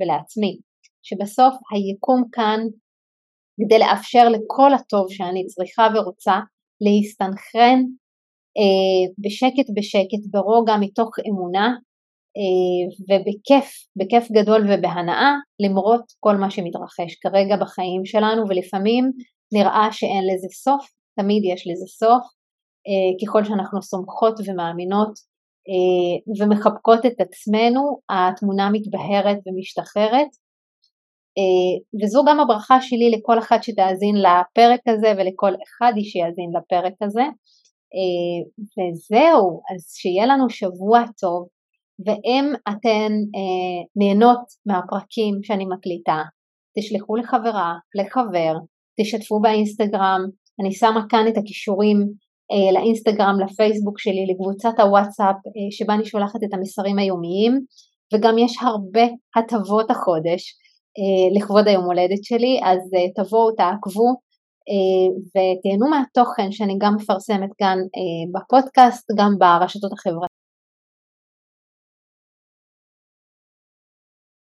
ולעצמי, 0.00 0.58
שבסוף 1.06 1.54
היקום 1.70 2.22
כאן 2.32 2.60
כדי 3.60 3.78
לאפשר 3.78 4.28
לכל 4.28 4.74
הטוב 4.74 5.06
שאני 5.10 5.46
צריכה 5.46 5.86
ורוצה 5.94 6.36
להסתנכרן 6.80 7.80
אה, 8.58 9.04
בשקט 9.24 9.68
בשקט, 9.76 10.22
ברוגע, 10.30 10.76
מתוך 10.80 11.10
אמונה 11.28 11.68
אה, 12.38 12.86
ובכיף, 13.08 13.66
בכיף 13.96 14.30
גדול 14.30 14.60
ובהנאה 14.62 15.32
למרות 15.60 16.04
כל 16.20 16.36
מה 16.36 16.50
שמתרחש 16.50 17.14
כרגע 17.22 17.56
בחיים 17.56 18.04
שלנו 18.04 18.42
ולפעמים 18.48 19.04
נראה 19.52 19.88
שאין 19.92 20.24
לזה 20.24 20.48
סוף, 20.64 20.90
תמיד 21.20 21.42
יש 21.52 21.66
לזה 21.66 21.86
סוף, 21.86 22.24
אה, 22.88 23.26
ככל 23.26 23.44
שאנחנו 23.44 23.82
סומכות 23.82 24.34
ומאמינות 24.46 25.36
ומחבקות 26.40 27.06
את 27.06 27.20
עצמנו 27.20 27.98
התמונה 28.10 28.70
מתבהרת 28.70 29.38
ומשתחררת 29.46 30.28
וזו 32.02 32.24
גם 32.28 32.40
הברכה 32.40 32.80
שלי 32.80 33.10
לכל 33.10 33.38
אחת 33.38 33.62
שתאזין 33.62 34.16
לפרק 34.16 34.80
הזה 34.88 35.12
ולכל 35.16 35.52
אחד 35.64 35.92
שיאזין 36.02 36.50
לפרק 36.56 36.94
הזה. 37.02 37.26
אה, 37.96 38.38
וזהו, 38.76 39.60
אז 39.74 39.80
שיהיה 39.94 40.26
לנו 40.26 40.50
שבוע 40.50 41.04
טוב, 41.20 41.46
ואם 42.06 42.52
אתן 42.68 43.12
אה, 43.36 43.80
נהנות 43.96 44.44
מהפרקים 44.66 45.34
שאני 45.42 45.64
מקליטה, 45.76 46.22
תשלחו 46.78 47.16
לחברה, 47.16 47.74
לחבר, 47.98 48.52
תשתפו 49.00 49.40
באינסטגרם, 49.40 50.20
אני 50.60 50.72
שמה 50.72 51.00
כאן 51.08 51.24
את 51.28 51.36
הכישורים 51.36 51.98
אה, 52.52 52.80
לאינסטגרם, 52.80 53.36
לפייסבוק 53.44 53.98
שלי, 53.98 54.26
לקבוצת 54.30 54.80
הוואטסאפ 54.80 55.36
אה, 55.46 55.70
שבה 55.70 55.94
אני 55.94 56.04
שולחת 56.04 56.40
את 56.44 56.54
המסרים 56.54 56.98
היומיים, 56.98 57.52
וגם 58.14 58.38
יש 58.38 58.52
הרבה 58.62 59.06
הטבות 59.36 59.90
החודש 59.90 60.42
אה, 60.50 60.65
לכבוד 61.36 61.68
היום 61.68 61.84
הולדת 61.84 62.24
שלי, 62.24 62.60
אז 62.64 62.78
אה, 62.94 63.24
תבואו, 63.24 63.52
תעקבו, 63.52 64.08
אה, 64.68 65.06
ותהנו 65.28 65.90
מהתוכן 65.90 66.52
שאני 66.52 66.76
גם 66.78 66.94
מפרסמת 66.94 67.50
כאן 67.58 67.78
אה, 67.78 68.40
בפודקאסט, 68.40 69.06
גם 69.18 69.30
ברשתות 69.38 69.92
החברתיות. 69.92 70.45